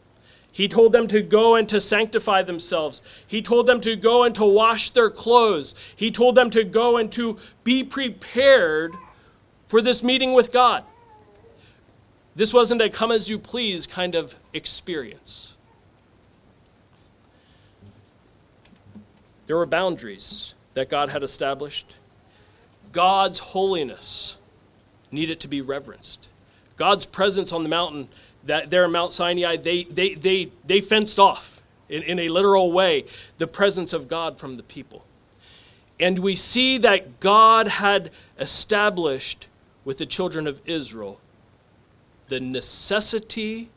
He 0.57 0.67
told 0.67 0.91
them 0.91 1.07
to 1.09 1.21
go 1.21 1.53
and 1.53 1.69
to 1.69 1.79
sanctify 1.79 2.41
themselves. 2.41 3.03
He 3.27 3.43
told 3.43 3.67
them 3.67 3.79
to 3.81 3.95
go 3.95 4.23
and 4.23 4.33
to 4.33 4.43
wash 4.43 4.89
their 4.89 5.11
clothes. 5.11 5.75
He 5.95 6.09
told 6.09 6.33
them 6.33 6.49
to 6.49 6.63
go 6.63 6.97
and 6.97 7.11
to 7.11 7.37
be 7.63 7.83
prepared 7.83 8.95
for 9.67 9.83
this 9.83 10.01
meeting 10.01 10.33
with 10.33 10.51
God. 10.51 10.83
This 12.35 12.55
wasn't 12.55 12.81
a 12.81 12.89
come 12.89 13.11
as 13.11 13.29
you 13.29 13.37
please 13.37 13.85
kind 13.85 14.15
of 14.15 14.33
experience. 14.51 15.53
There 19.45 19.57
were 19.57 19.67
boundaries 19.67 20.55
that 20.73 20.89
God 20.89 21.11
had 21.11 21.21
established. 21.21 21.93
God's 22.93 23.37
holiness 23.37 24.39
needed 25.11 25.39
to 25.41 25.47
be 25.47 25.61
reverenced. 25.61 26.29
God's 26.77 27.05
presence 27.05 27.51
on 27.51 27.61
the 27.61 27.69
mountain 27.69 28.07
that 28.45 28.69
there 28.69 28.85
in 28.85 28.91
Mount 28.91 29.13
Sinai, 29.13 29.57
they, 29.57 29.83
they, 29.85 30.13
they, 30.13 30.51
they 30.65 30.81
fenced 30.81 31.19
off 31.19 31.61
in, 31.89 32.03
in 32.03 32.19
a 32.19 32.29
literal 32.29 32.71
way 32.71 33.05
the 33.37 33.47
presence 33.47 33.93
of 33.93 34.07
God 34.07 34.39
from 34.39 34.57
the 34.57 34.63
people. 34.63 35.05
And 35.99 36.19
we 36.19 36.35
see 36.35 36.77
that 36.79 37.19
God 37.19 37.67
had 37.67 38.11
established 38.39 39.47
with 39.83 39.97
the 39.97 40.05
children 40.05 40.47
of 40.47 40.61
Israel 40.65 41.19
the 42.27 42.39
necessity 42.39 43.69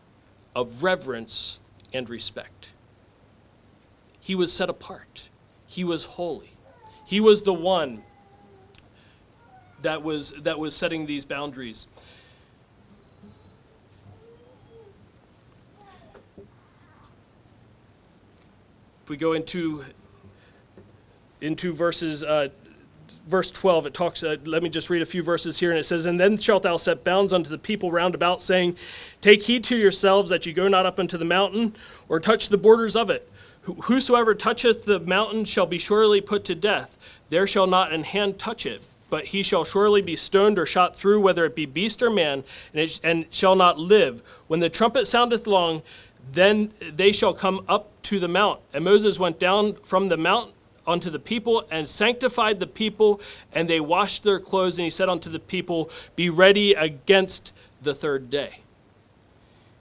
of 0.55 0.83
reverence 0.83 1.61
and 1.92 2.09
respect. 2.09 2.73
He 4.18 4.35
was 4.35 4.53
set 4.53 4.68
apart, 4.68 5.29
he 5.66 5.85
was 5.85 6.05
holy, 6.05 6.51
he 7.07 7.20
was 7.20 7.42
the 7.42 7.55
one 7.55 8.03
that 9.83 10.03
was, 10.03 10.33
that 10.33 10.59
was 10.59 10.77
setting 10.77 11.07
these 11.07 11.25
boundaries. 11.25 11.87
We 19.11 19.16
go 19.16 19.33
into 19.33 19.85
into 21.40 21.73
verses 21.73 22.23
uh, 22.23 22.49
verse 23.27 23.51
12 23.51 23.87
it 23.87 23.92
talks 23.92 24.23
uh, 24.23 24.37
let 24.44 24.62
me 24.62 24.68
just 24.68 24.88
read 24.88 25.03
a 25.03 25.07
few 25.07 25.20
verses 25.20 25.59
here 25.59 25.70
and 25.70 25.81
it 25.81 25.83
says 25.83 26.07
and 26.07 26.20
then 26.20 26.37
shalt 26.37 26.62
thou 26.62 26.77
set 26.77 27.03
bounds 27.03 27.33
unto 27.33 27.51
the 27.51 27.59
people 27.59 27.90
round 27.90 28.14
about 28.14 28.40
saying 28.40 28.77
take 29.20 29.42
heed 29.42 29.64
to 29.64 29.77
yourselves 29.77 30.31
that 30.31 30.46
you 30.46 30.53
go 30.53 30.68
not 30.68 30.87
up 30.87 31.01
unto 31.01 31.18
the 31.18 31.25
mountain 31.25 31.75
or 32.09 32.20
touch 32.20 32.51
the 32.51 32.57
borders 32.57 32.94
of 32.94 33.11
it. 33.11 33.29
Whosoever 33.83 34.33
toucheth 34.33 34.85
the 34.85 35.01
mountain 35.01 35.44
shall 35.44 35.66
be 35.66 35.79
surely 35.79 36.20
put 36.20 36.44
to 36.44 36.55
death. 36.55 36.96
There 37.31 37.49
shall 37.49 37.66
not 37.66 37.92
an 37.92 38.05
hand 38.05 38.38
touch 38.38 38.64
it 38.64 38.83
but 39.11 39.27
he 39.27 39.42
shall 39.42 39.64
surely 39.64 40.01
be 40.01 40.14
stoned 40.14 40.57
or 40.57 40.64
shot 40.64 40.96
through 40.96 41.20
whether 41.20 41.44
it 41.44 41.57
be 41.57 41.66
beast 41.66 42.01
or 42.01 42.11
man 42.11 42.44
and, 42.73 42.81
it, 42.81 43.01
and 43.03 43.27
shall 43.31 43.57
not 43.57 43.77
live. 43.77 44.23
When 44.46 44.61
the 44.61 44.70
trumpet 44.70 45.07
soundeth 45.07 45.49
long 45.49 45.83
then 46.33 46.73
they 46.81 47.12
shall 47.12 47.35
come 47.35 47.64
up 47.69 47.90
to 48.03 48.19
the 48.19 48.29
mount. 48.29 48.61
And 48.73 48.85
Moses 48.85 49.19
went 49.19 49.38
down 49.38 49.75
from 49.83 50.09
the 50.09 50.16
mount 50.16 50.53
unto 50.87 51.11
the 51.11 51.19
people 51.19 51.66
and 51.71 51.88
sanctified 51.88 52.61
the 52.61 52.66
people, 52.66 53.21
and 53.53 53.69
they 53.69 53.81
washed 53.81 54.23
their 54.23 54.40
clothes. 54.40 54.79
And 54.79 54.85
he 54.85 54.90
said 54.90 55.09
unto 55.09 55.31
the 55.31 55.38
people, 55.38 55.90
Be 56.16 56.31
ready 56.31 56.73
against 56.75 57.53
the 57.83 57.95
third 57.95 58.31
day. 58.31 58.61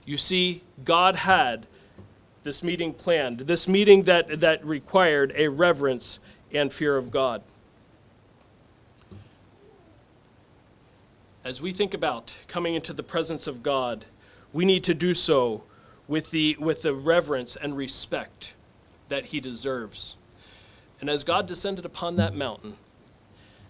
You 0.04 0.16
see, 0.16 0.62
God 0.84 1.16
had 1.16 1.66
this 2.42 2.62
meeting 2.62 2.94
planned, 2.94 3.40
this 3.40 3.68
meeting 3.68 4.04
that, 4.04 4.40
that 4.40 4.64
required 4.64 5.32
a 5.36 5.48
reverence 5.48 6.18
and 6.52 6.72
fear 6.72 6.96
of 6.96 7.10
God. 7.10 7.42
As 11.44 11.60
we 11.60 11.72
think 11.72 11.94
about 11.94 12.34
coming 12.48 12.74
into 12.74 12.92
the 12.92 13.02
presence 13.02 13.46
of 13.46 13.62
God, 13.62 14.04
we 14.52 14.64
need 14.64 14.84
to 14.84 14.94
do 14.94 15.14
so 15.14 15.62
with 16.10 16.32
the, 16.32 16.56
with 16.58 16.82
the 16.82 16.92
reverence 16.92 17.54
and 17.54 17.76
respect 17.76 18.54
that 19.08 19.26
he 19.26 19.38
deserves. 19.38 20.16
And 21.00 21.08
as 21.08 21.22
God 21.22 21.46
descended 21.46 21.86
upon 21.86 22.16
that 22.16 22.34
mountain, 22.34 22.74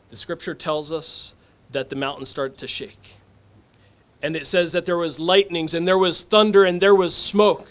the 0.09 0.17
scripture 0.17 0.55
tells 0.55 0.91
us 0.91 1.35
that 1.71 1.91
the 1.91 1.97
mountain 1.97 2.25
started 2.25 2.57
to 2.57 2.67
shake. 2.67 3.17
And 4.23 4.35
it 4.35 4.47
says 4.47 4.73
that 4.73 4.87
there 4.87 4.97
was 4.97 5.21
lightnings 5.21 5.75
and 5.75 5.87
there 5.87 5.99
was 5.99 6.23
thunder 6.23 6.65
and 6.65 6.81
there 6.81 6.95
was 6.95 7.15
smoke. 7.15 7.69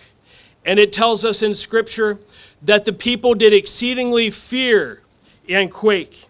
And 0.63 0.77
it 0.77 0.93
tells 0.93 1.25
us 1.25 1.41
in 1.41 1.55
scripture 1.55 2.19
that 2.61 2.85
the 2.85 2.93
people 2.93 3.33
did 3.33 3.53
exceedingly 3.53 4.29
fear 4.29 5.01
and 5.49 5.71
quake. 5.71 6.27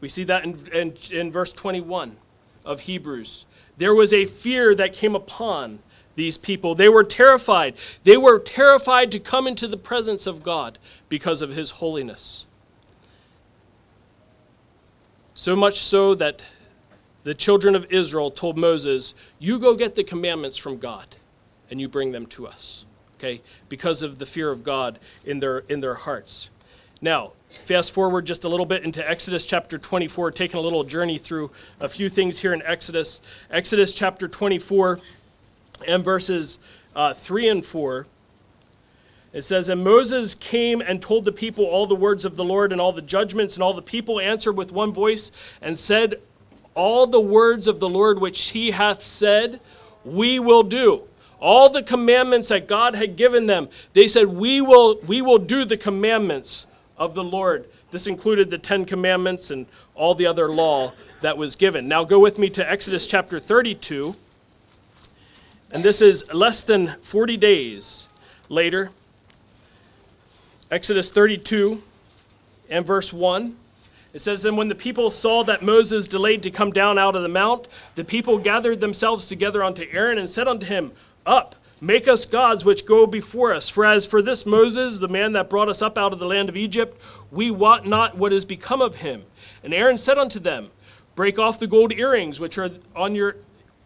We 0.00 0.08
see 0.08 0.22
that 0.22 0.44
in, 0.44 0.68
in, 0.72 0.94
in 1.10 1.32
verse 1.32 1.52
21 1.52 2.16
of 2.64 2.80
Hebrews. 2.82 3.44
There 3.76 3.94
was 3.94 4.12
a 4.12 4.24
fear 4.24 4.72
that 4.76 4.92
came 4.92 5.16
upon 5.16 5.80
these 6.16 6.38
people. 6.38 6.74
They 6.74 6.88
were 6.88 7.04
terrified. 7.04 7.74
They 8.04 8.16
were 8.16 8.38
terrified 8.38 9.10
to 9.12 9.18
come 9.18 9.46
into 9.46 9.66
the 9.66 9.76
presence 9.76 10.26
of 10.26 10.42
God 10.42 10.78
because 11.08 11.42
of 11.42 11.50
his 11.50 11.72
holiness. 11.72 12.46
So 15.34 15.56
much 15.56 15.78
so 15.78 16.14
that 16.14 16.44
the 17.24 17.34
children 17.34 17.74
of 17.74 17.90
Israel 17.90 18.30
told 18.30 18.56
Moses, 18.56 19.14
You 19.38 19.58
go 19.58 19.74
get 19.74 19.94
the 19.94 20.04
commandments 20.04 20.56
from 20.56 20.78
God 20.78 21.16
and 21.70 21.80
you 21.80 21.88
bring 21.88 22.12
them 22.12 22.26
to 22.26 22.46
us. 22.46 22.84
Okay? 23.16 23.40
Because 23.68 24.02
of 24.02 24.18
the 24.18 24.26
fear 24.26 24.50
of 24.50 24.62
God 24.62 24.98
in 25.24 25.40
their, 25.40 25.58
in 25.60 25.80
their 25.80 25.94
hearts. 25.94 26.50
Now, 27.00 27.32
fast 27.64 27.92
forward 27.92 28.26
just 28.26 28.44
a 28.44 28.48
little 28.48 28.66
bit 28.66 28.84
into 28.84 29.08
Exodus 29.08 29.44
chapter 29.44 29.78
24, 29.78 30.30
taking 30.30 30.58
a 30.58 30.60
little 30.60 30.84
journey 30.84 31.18
through 31.18 31.50
a 31.80 31.88
few 31.88 32.08
things 32.08 32.38
here 32.38 32.52
in 32.52 32.62
Exodus. 32.62 33.20
Exodus 33.50 33.92
chapter 33.92 34.28
24 34.28 35.00
and 35.86 36.04
verses 36.04 36.58
uh, 36.94 37.14
3 37.14 37.48
and 37.48 37.64
4. 37.64 38.06
It 39.32 39.42
says, 39.42 39.68
And 39.68 39.82
Moses 39.82 40.34
came 40.34 40.80
and 40.80 41.02
told 41.02 41.24
the 41.24 41.32
people 41.32 41.64
all 41.64 41.86
the 41.86 41.94
words 41.94 42.24
of 42.24 42.36
the 42.36 42.44
Lord 42.44 42.72
and 42.72 42.80
all 42.80 42.92
the 42.92 43.02
judgments, 43.02 43.54
and 43.56 43.62
all 43.62 43.74
the 43.74 43.82
people 43.82 44.20
answered 44.20 44.56
with 44.56 44.72
one 44.72 44.92
voice 44.92 45.32
and 45.60 45.78
said, 45.78 46.20
All 46.74 47.06
the 47.06 47.20
words 47.20 47.66
of 47.66 47.80
the 47.80 47.88
Lord 47.88 48.20
which 48.20 48.50
he 48.50 48.70
hath 48.70 49.02
said, 49.02 49.60
we 50.04 50.38
will 50.38 50.62
do. 50.62 51.02
All 51.40 51.68
the 51.68 51.82
commandments 51.82 52.48
that 52.48 52.68
God 52.68 52.94
had 52.94 53.16
given 53.16 53.46
them, 53.46 53.68
they 53.92 54.06
said, 54.06 54.28
We 54.28 54.60
will, 54.60 55.00
we 55.00 55.20
will 55.20 55.38
do 55.38 55.64
the 55.64 55.76
commandments 55.76 56.66
of 56.96 57.14
the 57.14 57.24
Lord. 57.24 57.66
This 57.90 58.06
included 58.06 58.50
the 58.50 58.58
Ten 58.58 58.84
Commandments 58.84 59.50
and 59.50 59.66
all 59.94 60.14
the 60.14 60.26
other 60.26 60.48
law 60.48 60.92
that 61.20 61.36
was 61.36 61.56
given. 61.56 61.86
Now 61.86 62.04
go 62.04 62.18
with 62.18 62.38
me 62.38 62.50
to 62.50 62.70
Exodus 62.70 63.06
chapter 63.06 63.38
32. 63.38 64.16
And 65.74 65.84
this 65.84 66.00
is 66.00 66.32
less 66.32 66.62
than 66.62 66.94
40 67.02 67.36
days 67.36 68.08
later. 68.48 68.92
Exodus 70.70 71.10
32 71.10 71.82
and 72.70 72.86
verse 72.86 73.12
1. 73.12 73.56
It 74.12 74.20
says, 74.20 74.44
And 74.44 74.56
when 74.56 74.68
the 74.68 74.76
people 74.76 75.10
saw 75.10 75.42
that 75.42 75.64
Moses 75.64 76.06
delayed 76.06 76.44
to 76.44 76.50
come 76.52 76.70
down 76.70 76.96
out 76.96 77.16
of 77.16 77.22
the 77.22 77.28
mount, 77.28 77.66
the 77.96 78.04
people 78.04 78.38
gathered 78.38 78.78
themselves 78.78 79.26
together 79.26 79.64
unto 79.64 79.84
Aaron 79.90 80.16
and 80.16 80.30
said 80.30 80.46
unto 80.46 80.64
him, 80.64 80.92
Up, 81.26 81.56
make 81.80 82.06
us 82.06 82.24
gods 82.24 82.64
which 82.64 82.86
go 82.86 83.04
before 83.04 83.52
us. 83.52 83.68
For 83.68 83.84
as 83.84 84.06
for 84.06 84.22
this 84.22 84.46
Moses, 84.46 85.00
the 85.00 85.08
man 85.08 85.32
that 85.32 85.50
brought 85.50 85.68
us 85.68 85.82
up 85.82 85.98
out 85.98 86.12
of 86.12 86.20
the 86.20 86.26
land 86.26 86.48
of 86.48 86.56
Egypt, 86.56 87.02
we 87.32 87.50
wot 87.50 87.84
not 87.84 88.16
what 88.16 88.32
is 88.32 88.44
become 88.44 88.80
of 88.80 88.96
him. 88.96 89.24
And 89.64 89.74
Aaron 89.74 89.98
said 89.98 90.18
unto 90.18 90.38
them, 90.38 90.70
Break 91.16 91.36
off 91.40 91.58
the 91.58 91.66
gold 91.66 91.92
earrings 91.92 92.38
which 92.38 92.58
are 92.58 92.70
on 92.94 93.16
your 93.16 93.36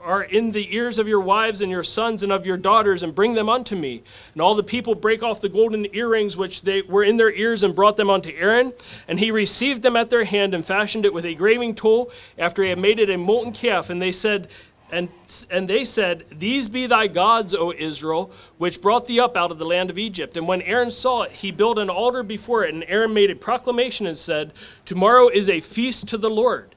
are 0.01 0.23
in 0.23 0.53
the 0.53 0.75
ears 0.75 0.99
of 0.99 1.09
your 1.09 1.21
wives 1.21 1.61
and 1.61 1.71
your 1.71 1.83
sons 1.83 2.23
and 2.23 2.31
of 2.31 2.47
your 2.47 2.57
daughters, 2.57 3.03
and 3.03 3.15
bring 3.15 3.35
them 3.35 3.49
unto 3.49 3.75
me. 3.75 4.03
And 4.33 4.41
all 4.41 4.55
the 4.55 4.63
people 4.63 4.95
brake 4.95 5.23
off 5.23 5.41
the 5.41 5.49
golden 5.49 5.93
earrings 5.95 6.37
which 6.37 6.63
they 6.63 6.83
were 6.83 7.03
in 7.03 7.17
their 7.17 7.33
ears 7.33 7.65
and 7.65 7.75
brought 7.75 7.97
them 7.97 8.09
unto 8.09 8.31
Aaron. 8.31 8.73
And 9.09 9.19
he 9.19 9.31
received 9.31 9.83
them 9.83 9.97
at 9.97 10.11
their 10.11 10.25
hand 10.25 10.55
and 10.55 10.65
fashioned 10.65 11.05
it 11.05 11.13
with 11.13 11.25
a 11.25 11.35
graving 11.35 11.75
tool 11.75 12.13
after 12.39 12.63
he 12.63 12.71
had 12.71 12.79
made 12.79 13.01
it 13.01 13.11
a 13.11 13.19
molten 13.19 13.53
calf. 13.53 13.91
And 13.91 14.01
they 14.01 14.13
said, 14.13 14.49
And, 14.91 15.09
and 15.51 15.69
they 15.69 15.85
said, 15.85 16.27
These 16.31 16.69
be 16.69 16.87
thy 16.87 17.09
gods, 17.09 17.53
O 17.53 17.73
Israel, 17.77 18.31
which 18.57 18.81
brought 18.81 19.09
thee 19.09 19.19
up 19.19 19.37
out 19.37 19.51
of 19.51 19.59
the 19.59 19.67
land 19.67 19.91
of 19.91 19.99
Egypt. 19.99 20.37
And 20.37 20.47
when 20.47 20.63
Aaron 20.63 20.93
saw 20.93 21.23
it, 21.23 21.33
he 21.33 21.51
built 21.51 21.77
an 21.77 21.91
altar 21.91 22.23
before 22.23 22.65
it. 22.65 22.73
And 22.73 22.85
Aaron 22.87 23.13
made 23.15 23.33
a 23.33 23.37
proclamation 23.37 24.07
and 24.07 24.17
said, 24.17 24.53
Tomorrow 24.85 25.29
is 25.29 25.49
a 25.49 25.59
feast 25.59 26.07
to 26.09 26.17
the 26.17 26.31
Lord. 26.31 26.77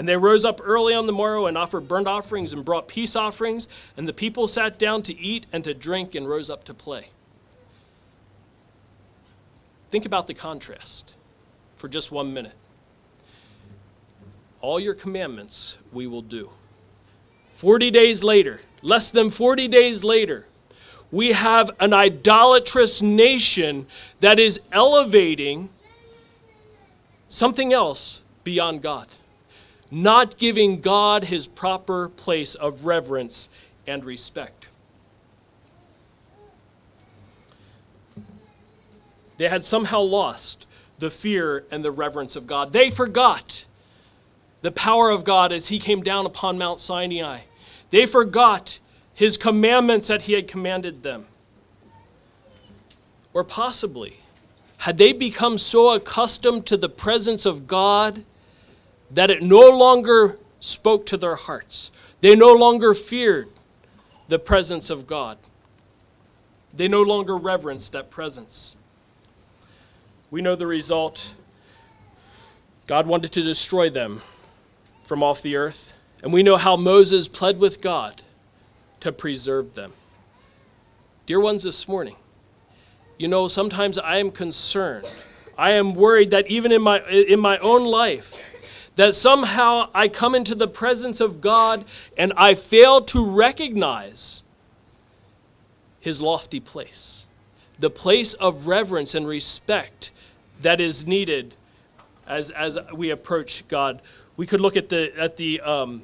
And 0.00 0.08
they 0.08 0.16
rose 0.16 0.46
up 0.46 0.62
early 0.64 0.94
on 0.94 1.06
the 1.06 1.12
morrow 1.12 1.44
and 1.44 1.58
offered 1.58 1.86
burnt 1.86 2.08
offerings 2.08 2.54
and 2.54 2.64
brought 2.64 2.88
peace 2.88 3.14
offerings. 3.14 3.68
And 3.98 4.08
the 4.08 4.14
people 4.14 4.48
sat 4.48 4.78
down 4.78 5.02
to 5.02 5.20
eat 5.20 5.44
and 5.52 5.62
to 5.64 5.74
drink 5.74 6.14
and 6.14 6.26
rose 6.26 6.48
up 6.48 6.64
to 6.64 6.72
play. 6.72 7.08
Think 9.90 10.06
about 10.06 10.26
the 10.26 10.32
contrast 10.32 11.12
for 11.76 11.86
just 11.86 12.10
one 12.10 12.32
minute. 12.32 12.54
All 14.62 14.80
your 14.80 14.94
commandments 14.94 15.76
we 15.92 16.06
will 16.06 16.22
do. 16.22 16.48
40 17.56 17.90
days 17.90 18.24
later, 18.24 18.62
less 18.80 19.10
than 19.10 19.28
40 19.28 19.68
days 19.68 20.02
later, 20.02 20.46
we 21.10 21.32
have 21.32 21.72
an 21.78 21.92
idolatrous 21.92 23.02
nation 23.02 23.86
that 24.20 24.38
is 24.38 24.60
elevating 24.72 25.68
something 27.28 27.74
else 27.74 28.22
beyond 28.44 28.80
God, 28.80 29.06
not 29.90 30.38
giving 30.38 30.80
God 30.80 31.24
his 31.24 31.46
proper 31.46 32.08
place 32.08 32.54
of 32.54 32.84
reverence 32.84 33.48
and 33.86 34.04
respect. 34.04 34.68
They 39.38 39.48
had 39.48 39.64
somehow 39.64 40.00
lost 40.00 40.66
the 40.98 41.10
fear 41.10 41.64
and 41.70 41.84
the 41.84 41.90
reverence 41.90 42.36
of 42.36 42.46
God. 42.46 42.72
They 42.72 42.90
forgot 42.90 43.64
the 44.60 44.70
power 44.70 45.08
of 45.08 45.24
God 45.24 45.50
as 45.50 45.68
He 45.68 45.78
came 45.78 46.02
down 46.02 46.26
upon 46.26 46.58
Mount 46.58 46.78
Sinai. 46.78 47.40
They 47.88 48.04
forgot 48.04 48.78
His 49.14 49.36
commandments 49.36 50.08
that 50.08 50.22
He 50.22 50.34
had 50.34 50.46
commanded 50.46 51.02
them. 51.02 51.26
Or 53.32 53.42
possibly, 53.42 54.18
had 54.78 54.98
they 54.98 55.12
become 55.12 55.56
so 55.56 55.94
accustomed 55.94 56.66
to 56.66 56.76
the 56.76 56.88
presence 56.88 57.46
of 57.46 57.66
God 57.66 58.24
that 59.12 59.30
it 59.30 59.42
no 59.42 59.68
longer 59.70 60.38
spoke 60.60 61.06
to 61.06 61.16
their 61.16 61.36
hearts? 61.36 61.90
They 62.20 62.36
no 62.36 62.52
longer 62.52 62.94
feared 62.94 63.48
the 64.28 64.38
presence 64.38 64.90
of 64.90 65.06
God. 65.06 65.38
They 66.72 66.88
no 66.88 67.02
longer 67.02 67.36
reverenced 67.36 67.92
that 67.92 68.10
presence. 68.10 68.76
We 70.30 70.40
know 70.40 70.54
the 70.54 70.66
result. 70.66 71.34
God 72.86 73.06
wanted 73.06 73.32
to 73.32 73.42
destroy 73.42 73.90
them 73.90 74.22
from 75.04 75.22
off 75.22 75.42
the 75.42 75.56
earth. 75.56 75.94
And 76.22 76.32
we 76.32 76.42
know 76.42 76.56
how 76.56 76.76
Moses 76.76 77.26
pled 77.26 77.58
with 77.58 77.80
God 77.80 78.22
to 79.00 79.10
preserve 79.10 79.74
them. 79.74 79.92
Dear 81.26 81.40
ones, 81.40 81.62
this 81.62 81.88
morning, 81.88 82.16
you 83.18 83.28
know, 83.28 83.48
sometimes 83.48 83.98
I 83.98 84.18
am 84.18 84.30
concerned. 84.30 85.10
I 85.56 85.72
am 85.72 85.94
worried 85.94 86.30
that 86.30 86.46
even 86.48 86.72
in 86.72 86.82
my, 86.82 87.00
in 87.08 87.40
my 87.40 87.58
own 87.58 87.84
life, 87.84 88.49
that 89.00 89.14
somehow 89.14 89.88
I 89.94 90.08
come 90.08 90.34
into 90.34 90.54
the 90.54 90.68
presence 90.68 91.20
of 91.20 91.40
God 91.40 91.86
and 92.18 92.34
I 92.36 92.52
fail 92.52 93.00
to 93.06 93.24
recognize 93.24 94.42
his 96.00 96.20
lofty 96.20 96.60
place, 96.60 97.26
the 97.78 97.88
place 97.88 98.34
of 98.34 98.66
reverence 98.66 99.14
and 99.14 99.26
respect 99.26 100.10
that 100.60 100.82
is 100.82 101.06
needed 101.06 101.54
as, 102.26 102.50
as 102.50 102.76
we 102.94 103.08
approach 103.08 103.66
God. 103.68 104.02
We 104.36 104.46
could 104.46 104.60
look 104.60 104.76
at 104.76 104.90
the, 104.90 105.18
at 105.18 105.38
the, 105.38 105.62
um, 105.62 106.02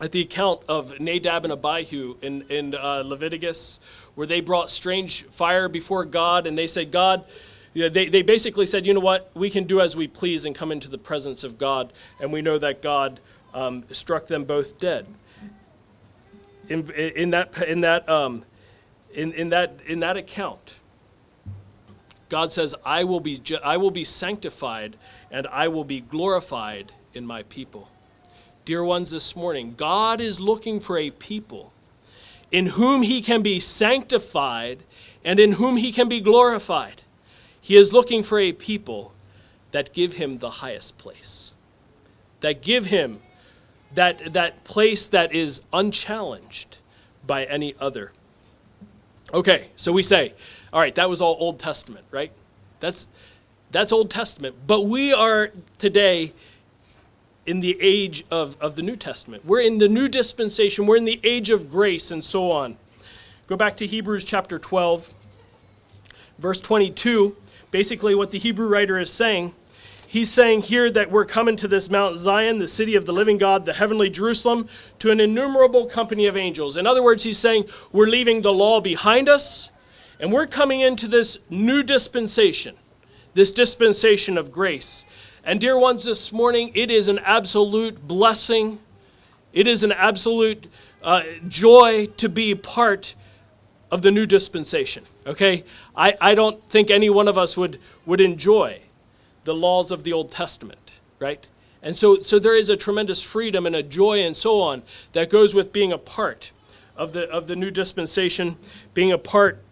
at 0.00 0.12
the 0.12 0.22
account 0.22 0.62
of 0.66 0.98
Nadab 0.98 1.44
and 1.44 1.52
Abihu 1.52 2.16
in, 2.22 2.40
in 2.48 2.74
uh, 2.74 3.02
Leviticus, 3.04 3.78
where 4.14 4.26
they 4.26 4.40
brought 4.40 4.70
strange 4.70 5.24
fire 5.24 5.68
before 5.68 6.06
God, 6.06 6.46
and 6.46 6.56
they 6.56 6.68
said, 6.68 6.90
God, 6.90 7.26
they, 7.74 8.08
they 8.08 8.22
basically 8.22 8.66
said, 8.66 8.86
you 8.86 8.94
know 8.94 9.00
what, 9.00 9.30
we 9.34 9.50
can 9.50 9.64
do 9.64 9.80
as 9.80 9.96
we 9.96 10.06
please 10.06 10.44
and 10.44 10.54
come 10.54 10.70
into 10.70 10.88
the 10.88 10.98
presence 10.98 11.42
of 11.42 11.58
God, 11.58 11.92
and 12.20 12.32
we 12.32 12.40
know 12.40 12.56
that 12.58 12.82
God 12.82 13.20
um, 13.52 13.84
struck 13.90 14.26
them 14.26 14.44
both 14.44 14.78
dead. 14.78 15.06
In, 16.68 16.90
in 16.92 17.30
that, 17.30 17.62
in 17.62 17.80
that, 17.82 18.08
um, 18.08 18.44
in, 19.12 19.32
in 19.32 19.50
that, 19.50 19.78
in 19.86 20.00
that 20.00 20.16
account, 20.16 20.80
God 22.28 22.52
says, 22.52 22.74
I 22.84 23.04
will, 23.04 23.20
be 23.20 23.38
ju- 23.38 23.58
I 23.62 23.76
will 23.76 23.90
be 23.90 24.04
sanctified 24.04 24.96
and 25.30 25.46
I 25.48 25.68
will 25.68 25.84
be 25.84 26.00
glorified 26.00 26.92
in 27.12 27.26
my 27.26 27.42
people. 27.44 27.90
Dear 28.64 28.82
ones, 28.82 29.10
this 29.10 29.36
morning, 29.36 29.74
God 29.76 30.20
is 30.20 30.40
looking 30.40 30.80
for 30.80 30.96
a 30.98 31.10
people 31.10 31.72
in 32.50 32.66
whom 32.66 33.02
he 33.02 33.20
can 33.20 33.42
be 33.42 33.60
sanctified 33.60 34.78
and 35.24 35.38
in 35.38 35.52
whom 35.52 35.76
he 35.76 35.92
can 35.92 36.08
be 36.08 36.20
glorified. 36.20 37.03
He 37.64 37.76
is 37.76 37.94
looking 37.94 38.22
for 38.22 38.38
a 38.38 38.52
people 38.52 39.14
that 39.70 39.94
give 39.94 40.12
him 40.12 40.36
the 40.36 40.50
highest 40.50 40.98
place, 40.98 41.52
that 42.40 42.60
give 42.60 42.84
him 42.84 43.22
that, 43.94 44.34
that 44.34 44.64
place 44.64 45.06
that 45.06 45.32
is 45.32 45.62
unchallenged 45.72 46.76
by 47.26 47.44
any 47.44 47.74
other. 47.80 48.12
Okay, 49.32 49.68
so 49.76 49.92
we 49.92 50.02
say, 50.02 50.34
all 50.74 50.80
right, 50.80 50.94
that 50.96 51.08
was 51.08 51.22
all 51.22 51.38
Old 51.40 51.58
Testament, 51.58 52.04
right? 52.10 52.30
That's, 52.80 53.08
that's 53.70 53.92
Old 53.92 54.10
Testament. 54.10 54.56
But 54.66 54.82
we 54.82 55.14
are 55.14 55.50
today 55.78 56.34
in 57.46 57.60
the 57.60 57.78
age 57.80 58.26
of, 58.30 58.58
of 58.60 58.76
the 58.76 58.82
New 58.82 58.96
Testament. 58.96 59.46
We're 59.46 59.62
in 59.62 59.78
the 59.78 59.88
new 59.88 60.08
dispensation. 60.08 60.84
We're 60.84 60.98
in 60.98 61.06
the 61.06 61.18
age 61.24 61.48
of 61.48 61.70
grace 61.70 62.10
and 62.10 62.22
so 62.22 62.50
on. 62.50 62.76
Go 63.46 63.56
back 63.56 63.78
to 63.78 63.86
Hebrews 63.86 64.24
chapter 64.24 64.58
12, 64.58 65.10
verse 66.38 66.60
22. 66.60 67.38
Basically, 67.74 68.14
what 68.14 68.30
the 68.30 68.38
Hebrew 68.38 68.68
writer 68.68 69.00
is 69.00 69.10
saying, 69.10 69.52
he's 70.06 70.30
saying 70.30 70.62
here 70.62 70.88
that 70.92 71.10
we're 71.10 71.24
coming 71.24 71.56
to 71.56 71.66
this 71.66 71.90
Mount 71.90 72.16
Zion, 72.18 72.60
the 72.60 72.68
city 72.68 72.94
of 72.94 73.04
the 73.04 73.10
living 73.12 73.36
God, 73.36 73.64
the 73.64 73.72
heavenly 73.72 74.08
Jerusalem, 74.08 74.68
to 75.00 75.10
an 75.10 75.18
innumerable 75.18 75.86
company 75.86 76.26
of 76.26 76.36
angels. 76.36 76.76
In 76.76 76.86
other 76.86 77.02
words, 77.02 77.24
he's 77.24 77.36
saying 77.36 77.64
we're 77.90 78.06
leaving 78.06 78.42
the 78.42 78.52
law 78.52 78.80
behind 78.80 79.28
us 79.28 79.70
and 80.20 80.32
we're 80.32 80.46
coming 80.46 80.82
into 80.82 81.08
this 81.08 81.36
new 81.50 81.82
dispensation, 81.82 82.76
this 83.34 83.50
dispensation 83.50 84.38
of 84.38 84.52
grace. 84.52 85.04
And, 85.42 85.60
dear 85.60 85.76
ones, 85.76 86.04
this 86.04 86.30
morning, 86.30 86.70
it 86.76 86.92
is 86.92 87.08
an 87.08 87.18
absolute 87.18 88.06
blessing. 88.06 88.78
It 89.52 89.66
is 89.66 89.82
an 89.82 89.90
absolute 89.90 90.68
uh, 91.02 91.24
joy 91.48 92.06
to 92.18 92.28
be 92.28 92.54
part 92.54 93.16
of 93.90 94.02
the 94.02 94.12
new 94.12 94.26
dispensation. 94.26 95.02
Okay? 95.26 95.64
I, 95.96 96.14
I 96.20 96.34
don't 96.34 96.62
think 96.68 96.90
any 96.90 97.10
one 97.10 97.28
of 97.28 97.38
us 97.38 97.56
would, 97.56 97.80
would 98.06 98.20
enjoy 98.20 98.80
the 99.44 99.54
laws 99.54 99.90
of 99.90 100.04
the 100.04 100.12
Old 100.12 100.30
Testament, 100.30 100.92
right? 101.18 101.46
And 101.82 101.94
so, 101.94 102.22
so 102.22 102.38
there 102.38 102.56
is 102.56 102.70
a 102.70 102.76
tremendous 102.76 103.22
freedom 103.22 103.66
and 103.66 103.76
a 103.76 103.82
joy 103.82 104.20
and 104.20 104.36
so 104.36 104.60
on 104.60 104.82
that 105.12 105.28
goes 105.30 105.54
with 105.54 105.72
being 105.72 105.92
a 105.92 105.98
part 105.98 106.50
of 106.96 107.12
the, 107.12 107.28
of 107.30 107.46
the 107.46 107.56
new 107.56 107.70
dispensation, 107.70 108.56
being 108.94 109.12
a 109.12 109.18
part 109.18 109.62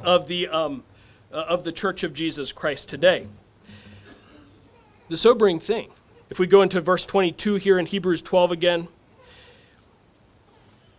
of 0.00 0.28
the, 0.28 0.48
um, 0.48 0.84
uh, 1.32 1.36
of 1.36 1.64
the 1.64 1.72
Church 1.72 2.02
of 2.02 2.14
Jesus 2.14 2.52
Christ 2.52 2.88
today. 2.88 3.26
The 5.08 5.16
sobering 5.16 5.60
thing, 5.60 5.90
if 6.30 6.38
we 6.38 6.46
go 6.46 6.62
into 6.62 6.80
verse 6.80 7.04
22 7.04 7.56
here 7.56 7.78
in 7.78 7.86
Hebrews 7.86 8.22
12 8.22 8.52
again, 8.52 8.88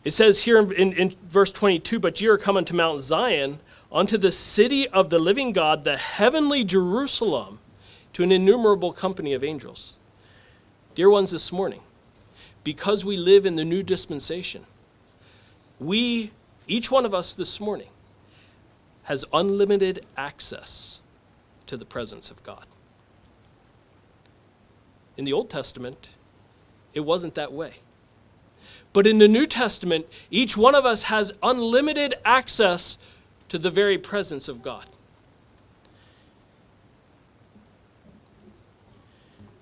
it 0.04 0.12
says 0.12 0.43
here 0.43 0.60
in, 0.60 0.71
in, 0.74 0.93
in 0.93 1.15
verse 1.28 1.52
22 1.52 2.00
But 2.00 2.21
ye 2.21 2.28
are 2.28 2.38
coming 2.38 2.65
to 2.65 2.76
Mount 2.76 3.02
Zion, 3.02 3.60
unto 3.95 4.17
the 4.17 4.31
city 4.31 4.88
of 4.89 5.10
the 5.10 5.17
living 5.17 5.53
God, 5.53 5.86
the 5.86 5.95
heavenly 5.95 6.65
Jerusalem, 6.65 7.60
to 8.12 8.23
an 8.23 8.31
innumerable 8.31 8.91
company 8.91 9.34
of 9.34 9.41
angels. 9.41 9.95
Dear 10.95 11.10
ones, 11.10 11.31
this 11.31 11.49
morning, 11.49 11.79
because 12.65 13.05
we 13.05 13.15
live 13.15 13.45
in 13.45 13.55
the 13.55 13.63
new 13.63 13.81
dispensation, 13.81 14.65
we, 15.79 16.31
each 16.67 16.91
one 16.91 17.05
of 17.05 17.13
us 17.13 17.34
this 17.34 17.62
morning, 17.62 17.88
has 19.03 19.23
unlimited 19.31 20.05
access 20.17 20.99
to 21.67 21.77
the 21.77 21.86
presence 21.86 22.29
of 22.29 22.43
God. 22.43 22.65
In 25.15 25.23
the 25.23 25.31
Old 25.31 25.49
Testament, 25.49 26.10
it 26.93 27.01
wasn't 27.01 27.36
that 27.36 27.53
way. 27.53 27.75
But 28.91 29.08
in 29.08 29.19
the 29.19 29.27
New 29.27 29.45
Testament, 29.45 30.05
each 30.31 30.58
one 30.58 30.75
of 30.75 30.86
us 30.86 31.03
has 31.03 31.31
unlimited 31.41 32.15
access 32.25 32.97
to 33.56 33.60
the 33.60 33.72
very 33.72 33.98
presence 33.98 34.50
of 34.50 34.62
God. 34.62 34.86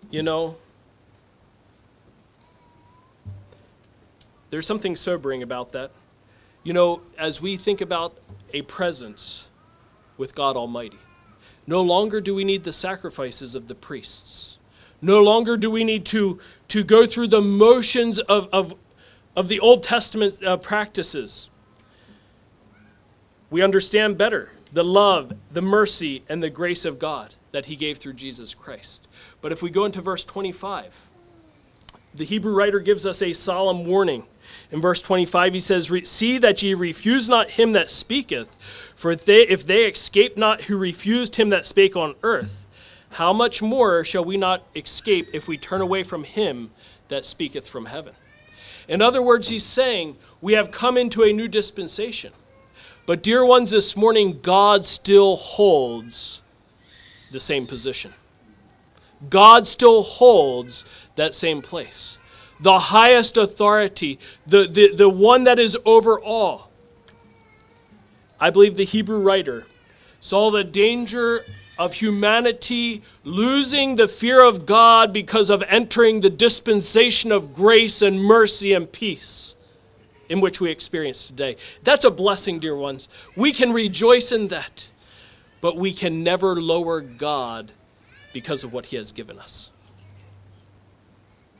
You 0.09 0.23
know, 0.23 0.55
there's 4.49 4.65
something 4.65 4.95
sobering 4.95 5.43
about 5.43 5.73
that. 5.73 5.91
You 6.63 6.73
know, 6.73 7.01
as 7.19 7.39
we 7.39 7.55
think 7.55 7.81
about 7.81 8.17
a 8.51 8.63
presence 8.63 9.49
with 10.17 10.33
God 10.33 10.57
Almighty, 10.57 10.97
no 11.67 11.83
longer 11.83 12.19
do 12.19 12.33
we 12.33 12.43
need 12.43 12.63
the 12.63 12.73
sacrifices 12.73 13.53
of 13.53 13.67
the 13.67 13.75
priests. 13.75 14.57
No 15.03 15.21
longer 15.21 15.55
do 15.55 15.69
we 15.69 15.83
need 15.83 16.03
to, 16.07 16.39
to 16.69 16.83
go 16.83 17.05
through 17.05 17.27
the 17.27 17.43
motions 17.43 18.17
of, 18.17 18.49
of, 18.51 18.73
of 19.35 19.49
the 19.49 19.59
Old 19.59 19.83
Testament 19.83 20.43
uh, 20.43 20.57
practices, 20.57 21.51
we 23.53 23.61
understand 23.61 24.17
better 24.17 24.49
the 24.73 24.83
love, 24.83 25.31
the 25.51 25.61
mercy, 25.61 26.23
and 26.27 26.41
the 26.41 26.49
grace 26.49 26.85
of 26.85 26.97
God 26.97 27.35
that 27.51 27.67
He 27.67 27.75
gave 27.75 27.99
through 27.99 28.13
Jesus 28.13 28.55
Christ. 28.55 29.07
But 29.41 29.51
if 29.51 29.61
we 29.61 29.69
go 29.69 29.85
into 29.85 30.01
verse 30.01 30.25
25, 30.25 30.99
the 32.15 32.25
Hebrew 32.25 32.55
writer 32.55 32.79
gives 32.79 33.05
us 33.05 33.21
a 33.21 33.31
solemn 33.31 33.85
warning. 33.85 34.23
In 34.71 34.81
verse 34.81 35.03
25, 35.03 35.53
he 35.53 35.59
says, 35.59 35.91
See 36.05 36.39
that 36.39 36.63
ye 36.63 36.73
refuse 36.73 37.29
not 37.29 37.51
him 37.51 37.73
that 37.73 37.91
speaketh, 37.91 38.55
for 38.95 39.11
if 39.11 39.23
they, 39.23 39.47
if 39.47 39.67
they 39.67 39.85
escape 39.85 40.35
not 40.35 40.63
who 40.63 40.75
refused 40.75 41.35
him 41.35 41.49
that 41.49 41.67
spake 41.67 41.95
on 41.95 42.15
earth, 42.23 42.65
how 43.11 43.33
much 43.33 43.61
more 43.61 44.03
shall 44.03 44.25
we 44.25 44.35
not 44.35 44.65
escape 44.75 45.29
if 45.31 45.47
we 45.47 45.59
turn 45.59 45.81
away 45.81 46.01
from 46.01 46.23
him 46.23 46.71
that 47.09 47.23
speaketh 47.23 47.67
from 47.67 47.85
heaven? 47.85 48.15
In 48.87 48.99
other 49.03 49.21
words, 49.21 49.49
he's 49.49 49.63
saying, 49.63 50.17
We 50.41 50.53
have 50.53 50.71
come 50.71 50.97
into 50.97 51.21
a 51.21 51.31
new 51.31 51.47
dispensation. 51.47 52.33
But, 53.05 53.21
dear 53.21 53.45
ones, 53.45 53.71
this 53.71 53.97
morning, 53.97 54.39
God 54.41 54.85
still 54.85 55.35
holds 55.35 56.41
the 57.31 57.39
same 57.39 57.67
position. 57.67 58.13
God 59.29 59.67
still 59.67 60.03
holds 60.03 60.85
that 61.15 61.33
same 61.33 61.61
place. 61.61 62.17
The 62.61 62.79
highest 62.79 63.35
authority, 63.35 64.19
the, 64.47 64.67
the, 64.67 64.95
the 64.95 65.09
one 65.09 65.43
that 65.43 65.59
is 65.59 65.77
over 65.85 66.19
all. 66.19 66.69
I 68.39 68.49
believe 68.49 68.77
the 68.77 68.85
Hebrew 68.85 69.19
writer 69.19 69.65
saw 70.21 70.51
the 70.51 70.63
danger 70.63 71.43
of 71.77 71.95
humanity 71.95 73.01
losing 73.25 73.95
the 73.95 74.07
fear 74.07 74.43
of 74.43 74.65
God 74.65 75.11
because 75.11 75.49
of 75.49 75.61
entering 75.67 76.21
the 76.21 76.29
dispensation 76.29 77.31
of 77.31 77.53
grace 77.53 78.01
and 78.01 78.21
mercy 78.21 78.73
and 78.73 78.89
peace 78.89 79.52
in 80.33 80.41
which 80.41 80.59
we 80.59 80.71
experience 80.71 81.27
today. 81.27 81.55
That's 81.83 82.05
a 82.05 82.09
blessing, 82.09 82.57
dear 82.57 82.75
ones. 82.75 83.07
We 83.35 83.53
can 83.53 83.71
rejoice 83.71 84.31
in 84.31 84.47
that, 84.47 84.89
but 85.61 85.77
we 85.77 85.93
can 85.93 86.23
never 86.23 86.59
lower 86.59 87.01
God 87.01 87.71
because 88.33 88.63
of 88.63 88.73
what 88.73 88.87
he 88.87 88.95
has 88.95 89.11
given 89.11 89.37
us. 89.37 89.69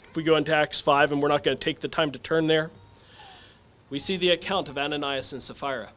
If 0.10 0.16
we 0.16 0.24
go 0.24 0.38
into 0.38 0.56
Acts 0.56 0.82
5, 0.82 1.12
and 1.12 1.22
we're 1.22 1.28
not 1.28 1.44
going 1.44 1.56
to 1.56 1.64
take 1.64 1.82
the 1.82 1.88
time 1.88 2.10
to 2.14 2.18
turn 2.18 2.48
there, 2.48 2.72
we 3.92 4.00
see 4.00 4.18
the 4.18 4.32
account 4.32 4.70
of 4.70 4.76
Ananias 4.76 5.34
and 5.34 5.44
Sapphira. 5.44 5.92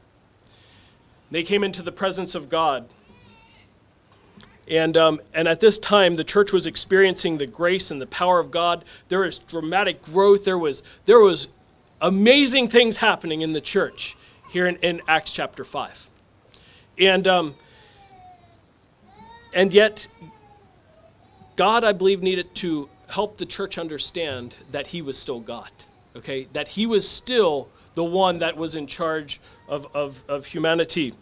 They 1.30 1.44
came 1.44 1.64
into 1.64 1.80
the 1.80 1.92
presence 1.92 2.34
of 2.34 2.50
God. 2.50 2.90
And, 4.68 4.98
um, 4.98 5.22
and 5.32 5.48
at 5.48 5.60
this 5.60 5.78
time, 5.78 6.16
the 6.16 6.24
church 6.24 6.52
was 6.52 6.66
experiencing 6.66 7.38
the 7.38 7.46
grace 7.46 7.90
and 7.90 8.02
the 8.02 8.06
power 8.06 8.38
of 8.38 8.50
God. 8.50 8.84
There 9.08 9.20
was 9.20 9.38
dramatic 9.38 10.02
growth. 10.02 10.44
There 10.44 10.58
was, 10.58 10.82
there 11.06 11.20
was 11.20 11.48
amazing 12.00 12.68
things 12.68 12.98
happening 12.98 13.42
in 13.42 13.52
the 13.52 13.60
church 13.60 14.16
here 14.50 14.66
in, 14.66 14.76
in 14.76 15.02
Acts 15.08 15.32
chapter 15.32 15.64
5. 15.64 16.08
And, 16.98 17.26
um, 17.26 17.54
and 19.54 19.72
yet, 19.72 20.06
God, 21.56 21.84
I 21.84 21.92
believe, 21.92 22.22
needed 22.22 22.54
to 22.56 22.88
help 23.08 23.38
the 23.38 23.46
church 23.46 23.78
understand 23.78 24.56
that 24.72 24.88
he 24.88 25.02
was 25.02 25.16
still 25.18 25.40
God, 25.40 25.70
okay? 26.14 26.48
That 26.52 26.68
he 26.68 26.86
was 26.86 27.08
still 27.08 27.68
the 27.94 28.04
one 28.04 28.38
that 28.38 28.56
was 28.56 28.74
in 28.74 28.86
charge 28.86 29.40
of, 29.68 29.86
of, 29.94 30.22
of 30.28 30.46
humanity. 30.46 31.14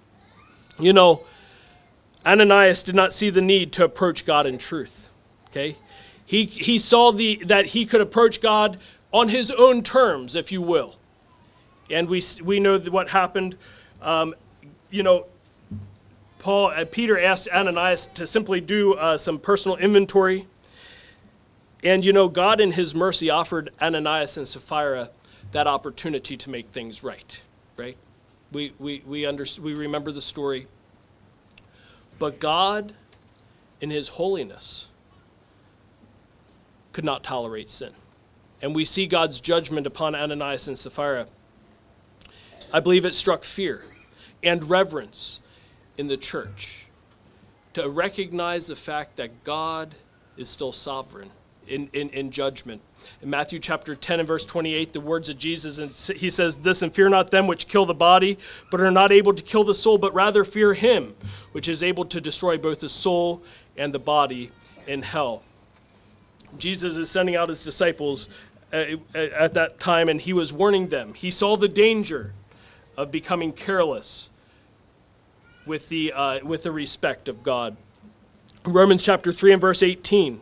You 0.79 0.93
know, 0.93 1.25
Ananias 2.27 2.83
did 2.83 2.95
not 2.95 3.13
see 3.13 3.31
the 3.31 3.43
need 3.43 3.73
to 3.75 3.85
approach 3.85 4.25
God 4.25 4.47
in 4.47 4.59
truth, 4.59 5.09
okay? 5.49 5.77
He, 6.27 6.45
he 6.45 6.79
saw 6.79 7.13
the, 7.13 7.43
that 7.45 7.67
he 7.67 7.85
could 7.85 8.01
approach 8.01 8.41
God 8.41 8.79
on 9.15 9.29
his 9.29 9.53
own 9.53 9.81
terms, 9.81 10.35
if 10.35 10.51
you 10.51 10.61
will. 10.61 10.97
And 11.89 12.09
we, 12.09 12.21
we 12.43 12.59
know 12.59 12.81
what 12.81 13.11
happened. 13.11 13.57
Um, 14.03 14.35
you 14.91 15.05
know, 15.05 15.27
Paul, 16.41 16.73
uh, 16.73 16.85
Peter 16.91 17.19
asked 17.19 17.49
Ananias 17.49 18.09
to 18.15 18.27
simply 18.27 18.61
do 18.61 18.95
uh, 18.95 19.17
some 19.17 19.39
personal 19.39 19.77
inventory. 19.77 20.49
And 21.85 22.05
you 22.05 22.13
know, 22.13 22.29
God 22.29 22.61
in 22.61 22.73
his 22.73 22.93
mercy 22.93 23.31
offered 23.31 23.71
Ananias 23.81 24.37
and 24.37 24.49
Sapphira 24.49 25.11
that 25.53 25.69
opportunity 25.69 26.37
to 26.37 26.51
make 26.51 26.71
things 26.71 27.05
right, 27.05 27.41
right? 27.77 27.97
We, 28.51 28.73
we, 28.81 29.05
we, 29.07 29.27
under, 29.27 29.47
we 29.63 29.75
remember 29.75 30.11
the 30.11 30.23
story. 30.23 30.67
But 32.19 32.41
God, 32.41 32.95
in 33.81 33.91
his 33.91 34.09
holiness, 34.09 34.89
could 36.93 37.05
not 37.05 37.23
tolerate 37.23 37.71
sin 37.71 37.93
and 38.65 38.75
we 38.75 38.87
see 38.87 39.07
God's 39.07 39.41
judgment 39.41 39.87
upon 39.87 40.15
Ananias 40.15 40.69
and 40.69 40.79
Sapphira, 40.79 41.27
I 42.73 42.81
believe 42.81 43.05
it 43.05 43.15
struck 43.15 43.45
fear 43.45 43.85
and 44.43 44.71
reverence 44.71 45.43
in 45.99 46.07
the 46.07 46.17
church 46.17 46.87
to 47.75 47.91
recognize 47.91 48.69
the 48.69 48.75
fact 48.75 49.17
that 49.17 49.45
God 49.45 49.95
is 50.39 50.49
still 50.49 50.73
sovereign 50.73 51.29
in, 51.69 51.91
in, 51.93 52.09
in 52.09 52.31
judgment. 52.31 52.81
In 53.21 53.29
Matthew 53.29 53.59
chapter 53.59 53.95
10 53.95 54.21
and 54.21 54.27
verse 54.27 54.47
28, 54.47 54.95
the 54.95 55.01
words 55.01 55.29
of 55.29 55.37
Jesus, 55.37 55.77
and 55.77 55.91
he 56.19 56.31
says 56.31 56.57
this, 56.57 56.81
and 56.81 56.91
fear 56.91 57.11
not 57.11 57.31
them 57.31 57.47
which 57.47 57.69
kill 57.69 57.85
the 57.85 57.93
body, 57.93 58.39
but 58.71 58.81
are 58.81 58.91
not 58.91 59.13
able 59.13 59.35
to 59.35 59.43
kill 59.43 59.65
the 59.65 59.75
soul, 59.75 59.99
but 59.99 60.15
rather 60.15 60.43
fear 60.43 60.73
him, 60.73 61.15
which 61.53 61.69
is 61.69 61.83
able 61.83 62.07
to 62.07 62.19
destroy 62.19 62.57
both 62.57 62.81
the 62.81 62.89
soul 62.89 63.43
and 63.77 63.93
the 63.93 63.99
body 63.99 64.51
in 64.87 65.03
hell. 65.03 65.43
Jesus 66.59 66.97
is 66.97 67.11
sending 67.11 67.37
out 67.37 67.49
his 67.49 67.65
disciples 67.65 68.29
at 68.75 69.55
that 69.55 69.79
time, 69.79 70.09
and 70.09 70.21
he 70.21 70.33
was 70.33 70.53
warning 70.53 70.89
them. 70.89 71.15
He 71.15 71.31
saw 71.31 71.57
the 71.57 71.69
danger 71.69 72.33
of 72.97 73.11
becoming 73.11 73.53
careless 73.53 74.31
with 75.65 75.89
the, 75.89 76.13
uh, 76.13 76.45
with 76.45 76.65
the 76.65 76.73
respect 76.73 77.29
of 77.29 77.43
God. 77.43 77.77
Romans 78.65 79.05
chapter 79.05 79.33
3 79.33 79.53
and 79.53 79.61
verse 79.61 79.83
18 79.83 80.41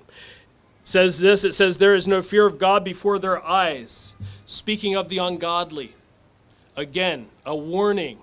says 0.84 1.18
this 1.18 1.44
it 1.44 1.52
says, 1.52 1.78
There 1.78 1.94
is 1.94 2.08
no 2.08 2.22
fear 2.22 2.46
of 2.46 2.58
God 2.58 2.84
before 2.84 3.18
their 3.18 3.44
eyes. 3.44 4.14
Speaking 4.46 4.96
of 4.96 5.08
the 5.08 5.18
ungodly. 5.18 5.94
Again, 6.74 7.26
a 7.44 7.54
warning 7.54 8.18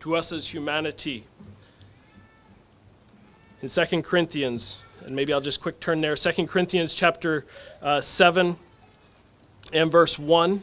to 0.00 0.16
us 0.16 0.32
as 0.32 0.48
humanity. 0.48 1.24
In 3.60 3.68
2 3.68 4.02
Corinthians, 4.02 4.78
and 5.04 5.14
maybe 5.14 5.32
I'll 5.32 5.42
just 5.42 5.60
quick 5.60 5.78
turn 5.78 6.00
there, 6.00 6.16
2 6.16 6.46
Corinthians 6.46 6.94
chapter 6.94 7.44
uh, 7.82 8.00
7 8.00 8.56
and 9.72 9.90
verse 9.90 10.18
1 10.18 10.62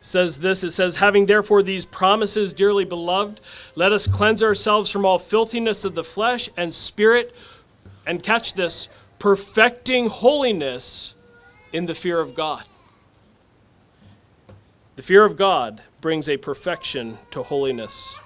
says 0.00 0.38
this 0.38 0.62
it 0.62 0.70
says 0.70 0.96
having 0.96 1.26
therefore 1.26 1.62
these 1.62 1.86
promises 1.86 2.52
dearly 2.52 2.84
beloved 2.84 3.40
let 3.74 3.92
us 3.92 4.06
cleanse 4.06 4.42
ourselves 4.42 4.90
from 4.90 5.04
all 5.04 5.18
filthiness 5.18 5.84
of 5.84 5.94
the 5.94 6.04
flesh 6.04 6.48
and 6.56 6.72
spirit 6.72 7.34
and 8.06 8.22
catch 8.22 8.54
this 8.54 8.88
perfecting 9.18 10.08
holiness 10.08 11.14
in 11.72 11.86
the 11.86 11.94
fear 11.94 12.20
of 12.20 12.34
god. 12.34 12.64
The 14.94 15.02
fear 15.02 15.24
of 15.24 15.36
god 15.36 15.82
brings 16.00 16.28
a 16.28 16.36
perfection 16.36 17.18
to 17.32 17.42
holiness. 17.42 18.16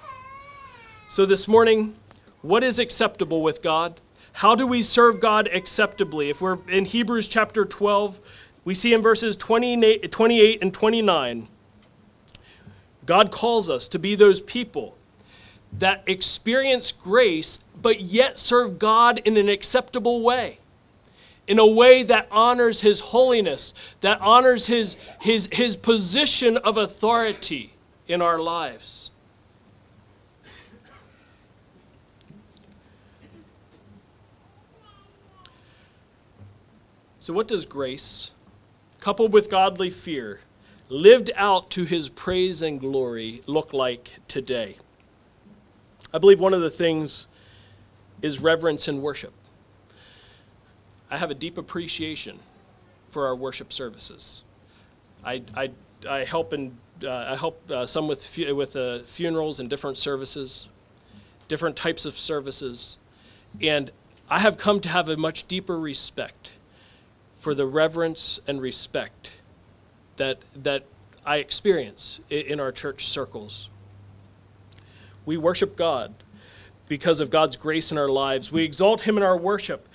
So 1.09 1.25
this 1.25 1.47
morning 1.47 1.95
what 2.41 2.63
is 2.63 2.79
acceptable 2.79 3.41
with 3.41 3.61
god? 3.61 3.99
How 4.33 4.55
do 4.55 4.65
we 4.65 4.81
serve 4.81 5.19
god 5.19 5.47
acceptably? 5.47 6.29
If 6.29 6.41
we're 6.41 6.57
in 6.69 6.85
hebrews 6.85 7.27
chapter 7.27 7.65
12 7.65 8.19
we 8.63 8.73
see 8.73 8.93
in 8.93 9.01
verses 9.01 9.35
28, 9.35 10.11
28 10.11 10.61
and 10.61 10.73
29, 10.73 11.47
God 13.05 13.31
calls 13.31 13.69
us 13.69 13.87
to 13.87 13.99
be 13.99 14.15
those 14.15 14.41
people 14.41 14.95
that 15.73 16.03
experience 16.05 16.91
grace, 16.91 17.59
but 17.81 18.01
yet 18.01 18.37
serve 18.37 18.77
God 18.77 19.19
in 19.25 19.37
an 19.37 19.49
acceptable 19.49 20.21
way, 20.21 20.59
in 21.47 21.57
a 21.57 21.65
way 21.65 22.03
that 22.03 22.27
honors 22.29 22.81
His 22.81 22.99
holiness, 22.99 23.73
that 24.01 24.21
honors 24.21 24.67
His, 24.67 24.95
his, 25.21 25.49
his 25.51 25.75
position 25.75 26.57
of 26.57 26.77
authority 26.77 27.73
in 28.07 28.21
our 28.21 28.37
lives. 28.37 29.09
So, 37.17 37.33
what 37.33 37.47
does 37.47 37.65
grace 37.67 38.31
coupled 39.01 39.33
with 39.33 39.49
godly 39.49 39.89
fear, 39.89 40.39
lived 40.87 41.31
out 41.35 41.69
to 41.71 41.83
his 41.83 42.07
praise 42.07 42.61
and 42.61 42.79
glory, 42.79 43.41
look 43.47 43.73
like 43.73 44.19
today? 44.29 44.77
I 46.13 46.19
believe 46.19 46.39
one 46.39 46.53
of 46.53 46.61
the 46.61 46.69
things 46.69 47.27
is 48.21 48.39
reverence 48.39 48.87
and 48.87 49.01
worship. 49.01 49.33
I 51.09 51.17
have 51.17 51.31
a 51.31 51.33
deep 51.33 51.57
appreciation 51.57 52.39
for 53.09 53.25
our 53.25 53.35
worship 53.35 53.73
services. 53.73 54.43
I, 55.25 55.41
I, 55.55 55.71
I 56.07 56.23
help 56.23 56.53
in, 56.53 56.77
uh, 57.03 57.11
I 57.11 57.35
help 57.35 57.69
uh, 57.69 57.85
some 57.85 58.07
with 58.07 58.25
fu- 58.25 58.55
with 58.55 58.75
uh, 58.75 58.99
funerals 58.99 59.59
and 59.59 59.69
different 59.69 59.97
services, 59.97 60.67
different 61.47 61.75
types 61.75 62.05
of 62.05 62.17
services, 62.17 62.97
and 63.61 63.91
I 64.29 64.39
have 64.39 64.57
come 64.57 64.79
to 64.81 64.89
have 64.89 65.09
a 65.09 65.17
much 65.17 65.47
deeper 65.47 65.77
respect 65.77 66.51
for 67.41 67.55
the 67.55 67.65
reverence 67.65 68.39
and 68.47 68.61
respect 68.61 69.31
that, 70.17 70.37
that 70.55 70.85
I 71.25 71.37
experience 71.37 72.21
in 72.29 72.59
our 72.59 72.71
church 72.71 73.07
circles. 73.07 73.69
We 75.25 75.37
worship 75.37 75.75
God 75.75 76.13
because 76.87 77.19
of 77.19 77.31
God's 77.31 77.57
grace 77.57 77.91
in 77.91 77.97
our 77.97 78.07
lives. 78.07 78.51
We 78.51 78.63
exalt 78.63 79.01
Him 79.01 79.17
in 79.17 79.23
our 79.23 79.35
worship. 79.35 79.89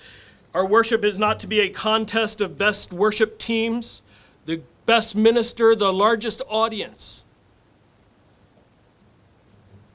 Our 0.53 0.65
worship 0.65 1.05
is 1.05 1.17
not 1.17 1.39
to 1.39 1.47
be 1.47 1.61
a 1.61 1.69
contest 1.69 2.41
of 2.41 2.57
best 2.57 2.91
worship 2.91 3.39
teams, 3.39 4.01
the 4.45 4.61
best 4.85 5.15
minister, 5.15 5.73
the 5.73 5.93
largest 5.93 6.41
audience. 6.49 7.23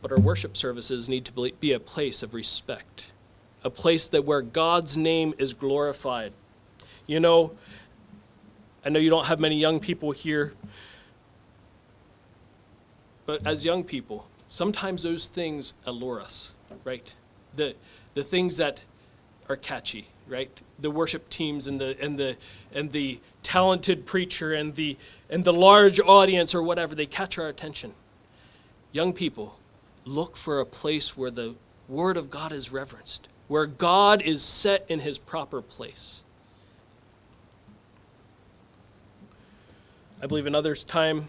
But 0.01 0.11
our 0.11 0.21
worship 0.21 0.57
services 0.57 1.07
need 1.07 1.27
to 1.27 1.53
be 1.61 1.73
a 1.73 1.81
place 1.81 2.23
of 2.23 2.33
respect, 2.33 3.13
a 3.63 3.69
place 3.69 4.09
that 4.09 4.25
where 4.25 4.41
God's 4.41 4.97
name 4.97 5.35
is 5.37 5.53
glorified. 5.53 6.33
You 7.13 7.21
know, 7.21 7.53
I 8.87 8.89
know 8.89 8.99
you 8.99 9.11
don't 9.11 9.27
have 9.27 9.39
many 9.39 9.59
young 9.59 9.81
people 9.81 10.13
here, 10.13 10.55
but 13.27 13.47
as 13.47 13.67
young 13.67 13.85
people, 13.85 14.27
sometimes 14.49 15.03
those 15.03 15.27
things 15.27 15.75
allure 15.85 16.23
us, 16.23 16.55
right? 16.85 17.15
The, 17.55 17.77
the 18.15 18.25
things 18.25 18.57
that 18.57 18.81
are 19.51 19.57
catchy, 19.57 20.09
right? 20.27 20.51
The 20.79 20.91
worship 20.91 21.29
teams 21.29 21.67
and 21.67 21.79
the, 21.79 22.03
and 22.03 22.19
the, 22.19 22.39
and 22.73 22.93
the 22.93 23.21
talented 23.43 24.07
preacher 24.07 24.55
and 24.55 24.75
the, 24.75 24.97
and 25.29 25.45
the 25.45 25.53
large 25.53 26.01
audience 26.01 26.55
or 26.55 26.63
whatever, 26.63 26.95
they 26.95 27.05
catch 27.05 27.37
our 27.37 27.49
attention. 27.49 27.93
Young 28.91 29.13
people, 29.13 29.59
look 30.07 30.35
for 30.35 30.61
a 30.61 30.65
place 30.67 31.15
where 31.15 31.31
the 31.31 31.57
Word 31.91 32.17
of 32.17 32.31
God 32.31 32.53
is 32.53 32.73
reverenced, 32.73 33.29
where 33.49 33.67
God 33.67 34.23
is 34.23 34.43
set 34.43 34.87
in 34.89 35.01
his 35.01 35.19
proper 35.19 35.61
place. 35.61 36.25
I 40.23 40.27
believe 40.27 40.47
another 40.47 40.77
time 40.77 41.29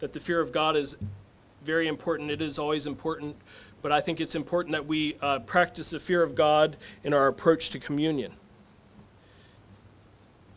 that 0.00 0.12
the 0.12 0.20
fear 0.20 0.38
of 0.42 0.52
God 0.52 0.76
is 0.76 0.96
very 1.64 1.88
important. 1.88 2.30
It 2.30 2.42
is 2.42 2.58
always 2.58 2.84
important, 2.84 3.36
but 3.80 3.90
I 3.90 4.02
think 4.02 4.20
it's 4.20 4.34
important 4.34 4.72
that 4.72 4.86
we 4.86 5.16
uh, 5.22 5.38
practice 5.38 5.90
the 5.90 5.98
fear 5.98 6.22
of 6.22 6.34
God 6.34 6.76
in 7.04 7.14
our 7.14 7.26
approach 7.26 7.70
to 7.70 7.78
communion. 7.78 8.32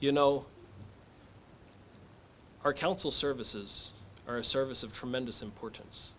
You 0.01 0.11
know, 0.11 0.45
our 2.65 2.73
council 2.73 3.09
services 3.09 3.91
are 4.27 4.35
a 4.35 4.43
service 4.43 4.83
of 4.83 4.91
tremendous 4.91 5.41
importance, 5.41 6.13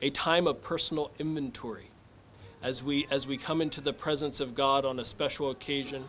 a 0.00 0.10
time 0.10 0.46
of 0.46 0.62
personal 0.62 1.10
inventory 1.18 1.90
as 2.62 2.84
we, 2.84 3.08
as 3.10 3.26
we 3.26 3.36
come 3.36 3.60
into 3.60 3.80
the 3.80 3.92
presence 3.92 4.38
of 4.38 4.54
God 4.54 4.84
on 4.84 5.00
a 5.00 5.04
special 5.04 5.50
occasion. 5.50 6.04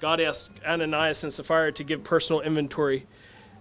God 0.00 0.18
asked 0.18 0.50
Ananias 0.66 1.24
and 1.24 1.32
Sapphira 1.32 1.72
to 1.72 1.84
give 1.84 2.02
personal 2.02 2.40
inventory 2.40 3.06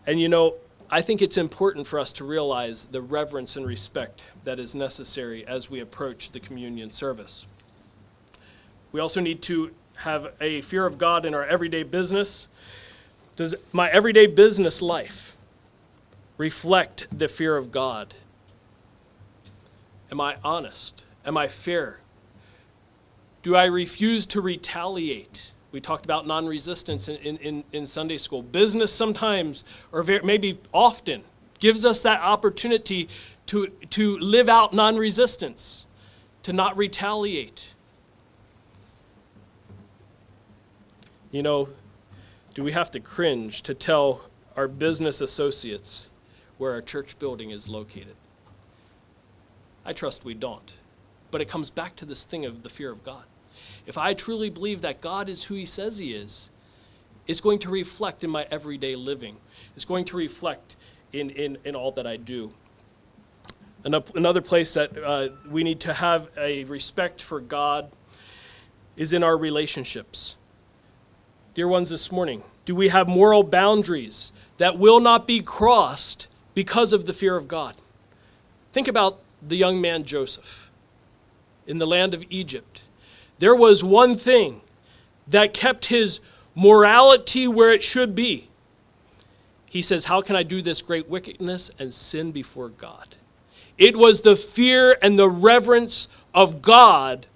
and 0.10 0.20
you 0.20 0.28
know, 0.28 0.55
I 0.89 1.03
think 1.03 1.22
it's 1.22 1.38
important 1.38 1.86
for 1.86 1.99
us 1.99 2.12
to 2.14 2.24
realize 2.24 2.86
the 2.86 2.99
reverence 2.99 3.55
and 3.55 3.64
respect 3.64 4.24
that 4.43 4.57
is 4.57 4.74
necessary 4.74 5.45
as 5.45 5.70
we 5.70 5.82
approach 5.82 6.32
the 6.32 6.39
communion 6.39 6.89
service. 6.89 7.45
We 8.91 8.99
also 8.99 9.22
need 9.22 9.43
to 9.43 9.70
have 9.97 10.34
a 10.41 10.62
fear 10.62 10.88
of 10.88 10.97
God 10.97 11.28
in 11.28 11.36
our 11.36 11.45
everyday 11.45 11.84
business. 11.84 12.47
Does 13.36 13.53
my 13.72 13.88
everyday 13.91 14.26
business 14.26 14.82
life 14.82 15.38
reflect 16.39 17.05
the 17.16 17.28
fear 17.28 17.55
of 17.55 17.72
God? 17.72 18.16
Am 20.12 20.20
I 20.20 20.38
honest? 20.43 21.03
Am 21.24 21.38
I 21.38 21.47
fair? 21.47 21.99
Do 23.43 23.55
I 23.55 23.66
refuse 23.66 24.26
to 24.26 24.41
retaliate? 24.41 25.51
We 25.72 25.80
talked 25.80 26.06
about 26.06 26.26
non 26.26 26.48
resistance 26.48 27.08
in, 27.10 27.38
in, 27.38 27.64
in, 27.72 27.86
Sunday 27.86 28.18
school. 28.18 28.42
Business 28.42 28.92
sometimes, 28.92 29.64
or 29.92 30.02
very, 30.02 30.22
maybe 30.24 30.60
often, 30.74 31.24
gives 31.60 31.86
us 31.86 32.02
that 32.02 32.22
opportunity 32.22 33.08
to, 33.48 33.68
to 33.92 34.18
live 34.18 34.50
out 34.50 34.74
non 34.74 34.98
resistance, 34.98 35.86
to 36.44 36.54
not 36.54 36.76
retaliate. 36.76 37.74
You 41.32 41.44
know, 41.44 41.70
do 42.56 42.64
we 42.64 42.72
have 42.72 42.90
to 42.92 43.00
cringe 43.00 43.62
to 43.64 43.76
tell 43.76 44.22
our 44.56 44.68
business 44.68 45.22
associates 45.22 46.10
where 46.58 46.72
our 46.72 46.82
church 46.82 47.20
building 47.20 47.52
is 47.52 47.68
located? 47.68 48.16
I 49.86 49.94
trust 49.94 50.26
we 50.26 50.34
don't. 50.34 50.74
But 51.30 51.42
it 51.42 51.48
comes 51.48 51.70
back 51.70 51.96
to 51.98 52.06
this 52.06 52.24
thing 52.24 52.46
of 52.46 52.64
the 52.64 52.70
fear 52.70 52.90
of 52.92 53.04
God 53.04 53.24
if 53.86 53.97
I 53.97 54.14
truly 54.14 54.49
believe 54.49 54.82
that 54.82 55.01
God 55.01 55.30
is 55.30 55.43
who 55.43 55.55
He 55.55 55.66
says 55.66 55.97
He 55.97 56.14
is, 56.14 56.49
it's 57.28 57.41
going 57.41 57.60
to 57.60 57.70
reflect 57.70 58.24
in 58.24 58.30
my 58.30 58.47
everyday 58.49 58.95
living. 58.95 59.38
It's 59.76 59.86
going 59.86 60.05
to 60.05 60.18
reflect 60.18 60.76
in, 61.14 61.30
in, 61.30 61.57
in 61.64 61.76
all 61.76 61.91
that 61.91 62.07
I 62.07 62.18
do. 62.18 62.51
Another 63.84 64.41
place 64.41 64.74
that 64.74 64.97
uh, 64.97 65.30
we 65.49 65.64
need 65.64 65.80
to 65.82 65.93
have 65.93 66.28
a 66.38 66.66
respect 66.66 67.22
for 67.22 67.39
God 67.39 67.89
is 68.97 69.14
in 69.14 69.24
our 69.24 69.38
relationships. 69.38 70.36
Dear 71.53 71.68
ones, 71.68 71.89
this 71.89 72.12
morning, 72.12 72.43
do 72.66 72.76
we 72.76 72.89
have 72.89 73.07
moral 73.07 73.43
boundaries 73.43 74.32
that 74.57 74.78
will 74.78 74.99
not 74.99 75.26
be 75.26 75.41
crossed 75.41 76.28
because 76.53 76.93
of 76.93 77.05
the 77.05 77.14
fear 77.14 77.38
of 77.38 77.47
God? 77.47 77.76
Think 78.74 78.88
about 78.88 79.20
the 79.41 79.55
young 79.55 79.80
man 79.80 80.03
Joseph 80.03 80.70
in 81.66 81.78
the 81.78 81.88
land 81.88 82.14
of 82.14 82.24
Egypt. 82.30 82.82
There 83.40 83.56
was 83.56 83.84
one 83.84 84.16
thing 84.16 84.62
that 85.28 85.54
kept 85.54 85.88
his 85.88 86.20
morality 86.56 87.48
where 87.48 87.72
it 87.72 87.82
should 87.82 88.14
be. 88.14 88.50
He 89.66 89.82
says, 89.82 90.06
How 90.06 90.22
can 90.22 90.36
I 90.36 90.44
do 90.44 90.62
this 90.62 90.82
great 90.82 91.10
wickedness 91.10 91.72
and 91.80 91.94
sin 91.94 92.32
before 92.32 92.70
God? 92.70 93.16
It 93.78 93.96
was 93.96 94.22
the 94.22 94.36
fear 94.36 94.98
and 95.02 95.18
the 95.18 95.30
reverence 95.30 96.08
of 96.34 96.62
God 96.62 97.28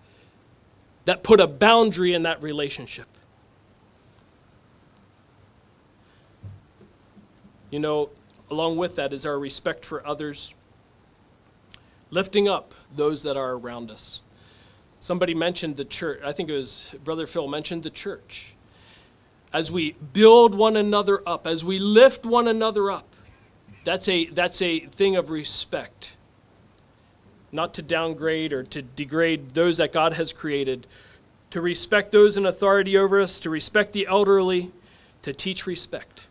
that 1.05 1.23
put 1.23 1.39
a 1.39 1.47
boundary 1.47 2.13
in 2.13 2.23
that 2.23 2.41
relationship. 2.41 3.07
You 7.69 7.79
know, 7.79 8.09
along 8.51 8.77
with 8.77 8.95
that 8.97 9.13
is 9.13 9.25
our 9.25 9.39
respect 9.39 9.85
for 9.85 10.05
others, 10.05 10.53
lifting 12.11 12.47
up 12.47 12.73
those 12.95 13.23
that 13.23 13.37
are 13.37 13.53
around 13.53 13.89
us. 13.89 14.21
Somebody 15.03 15.33
mentioned 15.33 15.75
the 15.75 15.83
church. 15.83 16.21
I 16.23 16.31
think 16.31 16.49
it 16.49 16.53
was 16.53 16.89
Brother 17.03 17.27
Phil 17.27 17.49
mentioned 17.49 17.83
the 17.83 17.89
church. 17.89 18.53
As 19.51 19.69
we 19.69 19.97
build 20.13 20.55
one 20.55 20.77
another 20.77 21.21
up, 21.27 21.45
as 21.45 21.61
we 21.61 21.77
lift 21.77 22.25
one 22.25 22.47
another 22.47 22.89
up, 22.89 23.13
that's 23.83 24.07
a, 24.07 24.27
that's 24.27 24.61
a 24.61 24.79
thing 24.79 25.17
of 25.17 25.29
respect. 25.29 26.13
Not 27.51 27.73
to 27.73 27.81
downgrade 27.81 28.53
or 28.53 28.63
to 28.63 28.81
degrade 28.81 29.53
those 29.55 29.75
that 29.75 29.91
God 29.91 30.13
has 30.13 30.31
created, 30.31 30.87
to 31.49 31.59
respect 31.59 32.13
those 32.13 32.37
in 32.37 32.45
authority 32.45 32.97
over 32.97 33.19
us, 33.19 33.41
to 33.41 33.49
respect 33.49 33.91
the 33.91 34.07
elderly, 34.07 34.71
to 35.23 35.33
teach 35.33 35.67
respect 35.67 36.27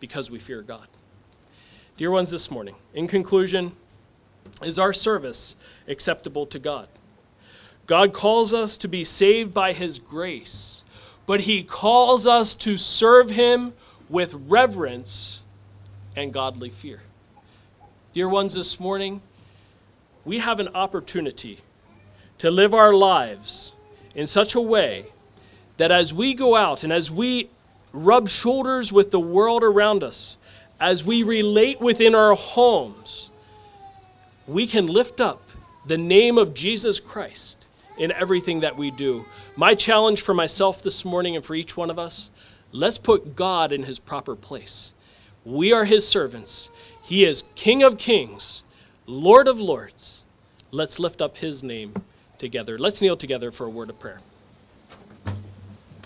because 0.00 0.30
we 0.30 0.38
fear 0.38 0.62
God. 0.62 0.88
Dear 1.98 2.10
ones, 2.10 2.30
this 2.30 2.50
morning, 2.50 2.76
in 2.94 3.08
conclusion, 3.08 3.72
is 4.62 4.78
our 4.78 4.92
service 4.92 5.56
acceptable 5.86 6.46
to 6.46 6.58
God? 6.58 6.88
God 7.86 8.12
calls 8.12 8.52
us 8.52 8.76
to 8.78 8.88
be 8.88 9.04
saved 9.04 9.54
by 9.54 9.72
His 9.72 9.98
grace, 9.98 10.84
but 11.26 11.42
He 11.42 11.62
calls 11.62 12.26
us 12.26 12.54
to 12.56 12.76
serve 12.76 13.30
Him 13.30 13.72
with 14.08 14.34
reverence 14.34 15.42
and 16.16 16.32
godly 16.32 16.70
fear. 16.70 17.02
Dear 18.12 18.28
ones, 18.28 18.54
this 18.54 18.80
morning, 18.80 19.22
we 20.24 20.38
have 20.38 20.60
an 20.60 20.68
opportunity 20.74 21.60
to 22.38 22.50
live 22.50 22.74
our 22.74 22.92
lives 22.92 23.72
in 24.14 24.26
such 24.26 24.54
a 24.54 24.60
way 24.60 25.06
that 25.76 25.90
as 25.90 26.12
we 26.12 26.34
go 26.34 26.56
out 26.56 26.84
and 26.84 26.92
as 26.92 27.10
we 27.10 27.48
rub 27.92 28.28
shoulders 28.28 28.92
with 28.92 29.10
the 29.10 29.20
world 29.20 29.62
around 29.62 30.02
us, 30.02 30.36
as 30.80 31.04
we 31.04 31.22
relate 31.22 31.80
within 31.80 32.14
our 32.14 32.34
homes, 32.34 33.30
we 34.48 34.66
can 34.66 34.86
lift 34.86 35.20
up 35.20 35.42
the 35.86 35.98
name 35.98 36.38
of 36.38 36.54
Jesus 36.54 36.98
Christ 36.98 37.66
in 37.98 38.10
everything 38.12 38.60
that 38.60 38.76
we 38.76 38.90
do. 38.90 39.26
My 39.56 39.74
challenge 39.74 40.22
for 40.22 40.34
myself 40.34 40.82
this 40.82 41.04
morning 41.04 41.36
and 41.36 41.44
for 41.44 41.54
each 41.54 41.76
one 41.76 41.90
of 41.90 41.98
us 41.98 42.30
let's 42.72 42.98
put 42.98 43.36
God 43.36 43.72
in 43.72 43.84
his 43.84 43.98
proper 43.98 44.34
place. 44.34 44.92
We 45.44 45.72
are 45.72 45.84
his 45.84 46.06
servants. 46.06 46.70
He 47.02 47.24
is 47.24 47.44
King 47.54 47.82
of 47.82 47.98
kings, 47.98 48.64
Lord 49.06 49.48
of 49.48 49.60
lords. 49.60 50.22
Let's 50.70 50.98
lift 50.98 51.22
up 51.22 51.38
his 51.38 51.62
name 51.62 51.94
together. 52.36 52.78
Let's 52.78 53.00
kneel 53.00 53.16
together 53.16 53.50
for 53.50 53.66
a 53.66 53.70
word 53.70 53.88
of 53.88 53.98
prayer. 53.98 54.20